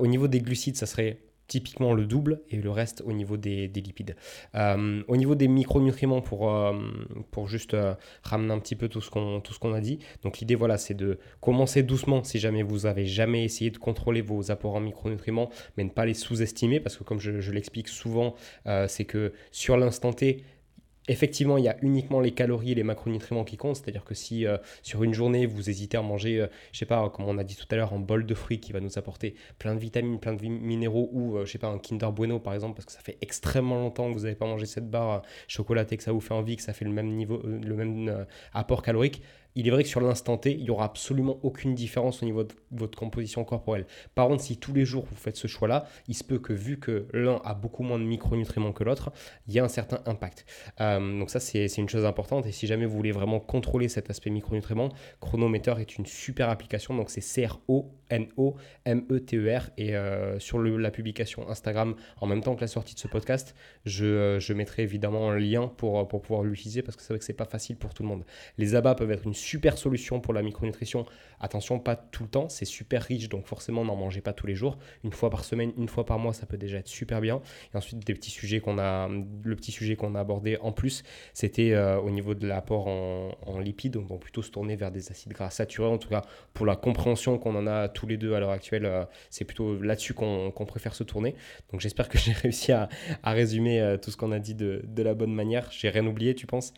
[0.00, 1.18] au niveau des glucides, ça serait
[1.54, 4.16] typiquement le double et le reste au niveau des, lipides.
[4.56, 6.72] Euh, au niveau des micronutriments, pour, euh,
[7.30, 7.94] pour juste euh,
[8.24, 11.84] ramener un petit peu tout ce qu'on a dit, donc l'idée voilà, c'est de commencer
[11.84, 15.90] doucement si jamais vous avez jamais essayé de contrôler vos apports en micronutriments, mais ne
[15.90, 18.34] pas les sous-estimer parce que comme je l'explique souvent,
[18.88, 20.42] c'est que sur l'instant T,
[21.06, 24.46] Effectivement, il y a uniquement les calories et les macronutriments qui comptent, c'est-à-dire que si
[24.46, 27.36] euh, sur une journée vous hésitez à manger, je euh, je sais pas, comme on
[27.36, 29.80] a dit tout à l'heure, un bol de fruits qui va nous apporter plein de
[29.80, 32.86] vitamines, plein de minéraux, ou euh, je sais pas, un Kinder Bueno par exemple, parce
[32.86, 36.12] que ça fait extrêmement longtemps que vous n'avez pas mangé cette barre chocolatée, que ça
[36.12, 39.20] vous fait envie, que ça fait le même niveau, le même apport calorique,
[39.54, 42.44] il est vrai que sur l'instant T, il n'y aura absolument aucune différence au niveau
[42.44, 43.86] de votre composition corporelle.
[44.14, 46.78] Par contre, si tous les jours vous faites ce choix-là, il se peut que vu
[46.78, 49.12] que l'un a beaucoup moins de micronutriments que l'autre,
[49.46, 50.44] il y a un certain impact.
[50.80, 52.46] Euh, donc ça, c'est une chose importante.
[52.46, 54.90] Et si jamais vous voulez vraiment contrôler cet aspect micronutriments,
[55.20, 56.96] Chronometer est une super application.
[56.96, 57.70] Donc c'est C-R-O-N-O-M-E-T-E-R.
[59.76, 63.54] Et euh, sur la publication Instagram, en même temps que la sortie de ce podcast,
[63.84, 67.24] je, euh, mettrai évidemment un lien pour, pour pouvoir l'utiliser parce que c'est vrai que
[67.24, 68.24] c'est pas facile pour tout le monde.
[68.56, 71.06] Les abats peuvent être une super solution pour la micronutrition.
[71.40, 74.54] Attention, pas tout le temps, c'est super riche, donc forcément n'en mangez pas tous les
[74.54, 74.78] jours.
[75.04, 77.42] Une fois par semaine, une fois par mois, ça peut déjà être super bien.
[77.72, 81.72] Et ensuite, petits sujets qu'on a, le petit sujet qu'on a abordé en plus, c'était
[81.72, 85.50] euh, au niveau de l'apport en, lipides, donc plutôt se tourner vers des acides gras
[85.50, 85.88] saturés.
[85.88, 86.22] En tout cas,
[86.52, 89.80] pour la compréhension qu'on en a tous les deux à l'heure actuelle, euh, c'est plutôt
[89.80, 91.34] là-dessus qu'on préfère se tourner.
[91.70, 92.88] Donc j'espère que j'ai réussi à,
[93.24, 95.70] résumer euh, tout ce qu'on a dit de la bonne manière.
[95.70, 96.72] J'ai rien oublié, tu penses?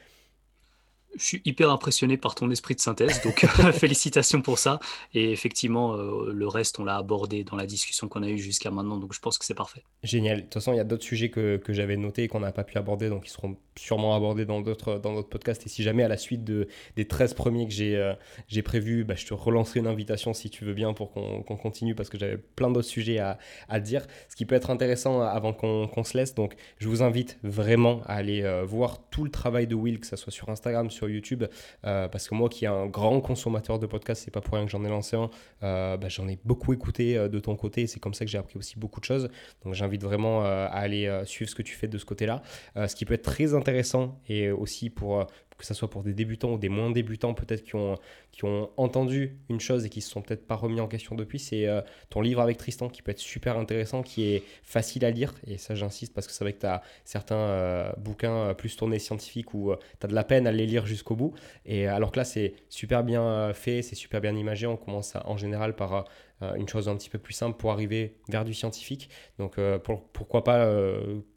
[1.18, 4.80] Je suis hyper impressionné par ton esprit de synthèse, donc félicitations pour ça.
[5.14, 8.70] Et effectivement, euh, le reste, on l'a abordé dans la discussion qu'on a eue jusqu'à
[8.70, 9.82] maintenant, donc je pense que c'est parfait.
[10.02, 10.38] Génial.
[10.38, 12.52] De toute façon, il y a d'autres sujets que, que j'avais notés et qu'on n'a
[12.52, 15.66] pas pu aborder, donc ils seront sûrement abordés dans d'autres dans d'autres podcasts.
[15.66, 18.14] Et si jamais, à la suite de, des 13 premiers que j'ai euh,
[18.48, 21.94] j'ai prévus, bah, je te relancerai une invitation si tu veux bien pour qu'on continue,
[21.94, 23.38] parce que j'avais plein d'autres sujets à,
[23.68, 24.06] à, dire.
[24.28, 26.34] Ce qui peut être intéressant avant qu'on se laisse.
[26.34, 30.06] Donc, je vous invite vraiment à aller euh, voir tout le travail de Will, que
[30.06, 31.44] ce soit sur Instagram, sur YouTube,
[31.84, 34.64] euh, parce que moi qui est un grand consommateur de podcasts, c'est pas pour rien
[34.64, 35.30] que j'en ai lancé un,
[35.62, 38.38] euh, bah, j'en ai beaucoup écouté euh, de ton côté, c'est comme ça que j'ai
[38.38, 39.28] appris aussi beaucoup de choses.
[39.64, 42.42] Donc j'invite vraiment à aller suivre ce que tu fais de ce côté-là.
[42.76, 45.26] ce qui peut être très intéressant et aussi pour,
[45.58, 47.96] que ce soit pour des débutants ou des moins débutants peut-être qui ont,
[48.36, 51.38] qui ont entendu une chose et qui se sont peut-être pas remis en question depuis,
[51.38, 51.80] c'est euh,
[52.10, 55.32] ton livre avec Tristan qui peut être super intéressant, qui est facile à lire.
[55.46, 58.76] Et ça, j'insiste parce que c'est vrai que tu as certains euh, bouquins euh, plus
[58.76, 61.32] tournés scientifiques où tu as de la peine à les lire jusqu'au bout.
[61.64, 64.66] Et alors que là, c'est super bien fait, c'est super bien imagé.
[64.66, 66.04] On commence en général par
[66.56, 69.08] une chose un petit peu plus simple pour arriver vers du scientifique.
[69.38, 69.58] Donc
[70.12, 70.70] pourquoi pas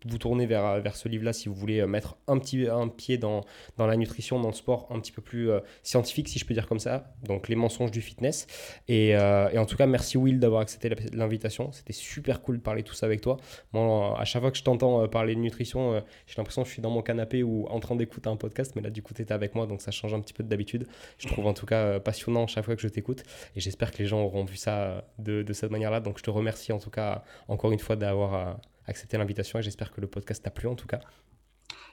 [0.05, 3.41] vous tourner vers, vers ce livre-là si vous voulez mettre un petit un pied dans,
[3.77, 5.49] dans la nutrition, dans le sport un petit peu plus
[5.83, 6.88] scientifique, si je peux dire comme ça.
[7.23, 8.47] Donc les mensonges du fitness.
[8.87, 11.71] Et, et en tout cas, merci Will d'avoir accepté l'invitation.
[11.71, 13.37] C'était super cool de parler tout ça avec toi.
[13.73, 16.81] Moi, à chaque fois que je t'entends parler de nutrition, j'ai l'impression que je suis
[16.81, 19.33] dans mon canapé ou en train d'écouter un podcast, mais là, du coup, tu étais
[19.33, 20.87] avec moi, donc ça change un petit peu d'habitude.
[21.17, 23.23] Je trouve en tout cas euh, passionnant chaque fois que je t'écoute,
[23.55, 25.99] et j'espère que les gens auront vu ça euh, de, cette manière-là.
[25.99, 28.53] Donc, je te remercie en tout cas, encore une fois, d'avoir euh,
[28.87, 30.99] accepté l'invitation, et j'espère que le podcast t'a plu en tout cas.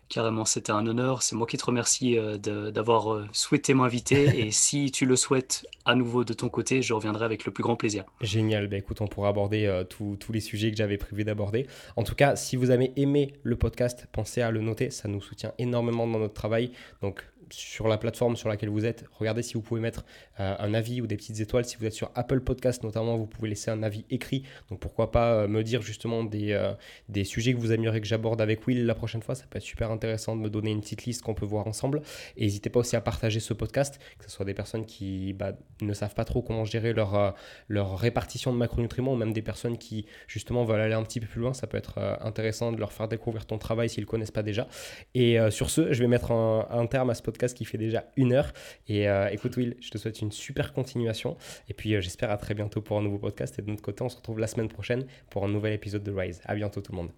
[0.09, 1.23] Carrément, c'était un honneur.
[1.23, 4.39] C'est moi qui te remercie euh, d'avoir euh, souhaité m'inviter.
[4.47, 7.63] et si tu le souhaites à nouveau de ton côté, je reviendrai avec le plus
[7.63, 8.05] grand plaisir.
[8.21, 8.69] Génial.
[8.69, 11.67] Ben, écoute, on pourra aborder euh, tous les sujets que j'avais prévu d'aborder.
[11.97, 14.91] En tout cas, si vous avez aimé le podcast, pensez à le noter.
[14.91, 16.71] Ça nous soutient énormément dans notre travail.
[17.03, 20.05] Donc, sur la plateforme sur laquelle vous êtes, regardez si vous pouvez mettre
[20.41, 21.65] euh, un avis ou des petites étoiles.
[21.65, 24.43] Si vous êtes sur Apple Podcast notamment, vous pouvez laisser un avis écrit.
[24.71, 26.73] Donc pourquoi pas euh, me dire justement des, euh,
[27.09, 29.35] des sujets que vous aimeriez que j'aborde avec Will la prochaine fois.
[29.35, 32.03] Ça peut être super intéressant de me donner une petite liste qu'on peut voir ensemble.
[32.37, 35.53] Et n'hésitez pas aussi à partager ce podcast, que ce soit des personnes qui bah,
[35.81, 37.35] ne savent pas trop comment gérer leur,
[37.69, 41.27] leur répartition de macronutriments ou même des personnes qui justement veulent aller un petit peu
[41.27, 41.55] plus loin.
[41.55, 44.69] Ça peut être intéressant de leur faire découvrir ton travail s'ils ne connaissent pas déjà.
[45.15, 48.05] Et sur ce, je vais mettre un, un terme à ce podcast qui fait déjà
[48.17, 48.53] une heure.
[48.89, 51.37] Et euh, écoute, Will, je te souhaite une super continuation.
[51.69, 53.59] Et puis, euh, j'espère à très bientôt pour un nouveau podcast.
[53.59, 56.13] Et de notre côté, on se retrouve la semaine prochaine pour un nouvel épisode de
[56.13, 56.41] Rise.
[56.45, 57.11] À bientôt, tout le monde.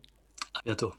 [0.54, 0.92] À bientôt.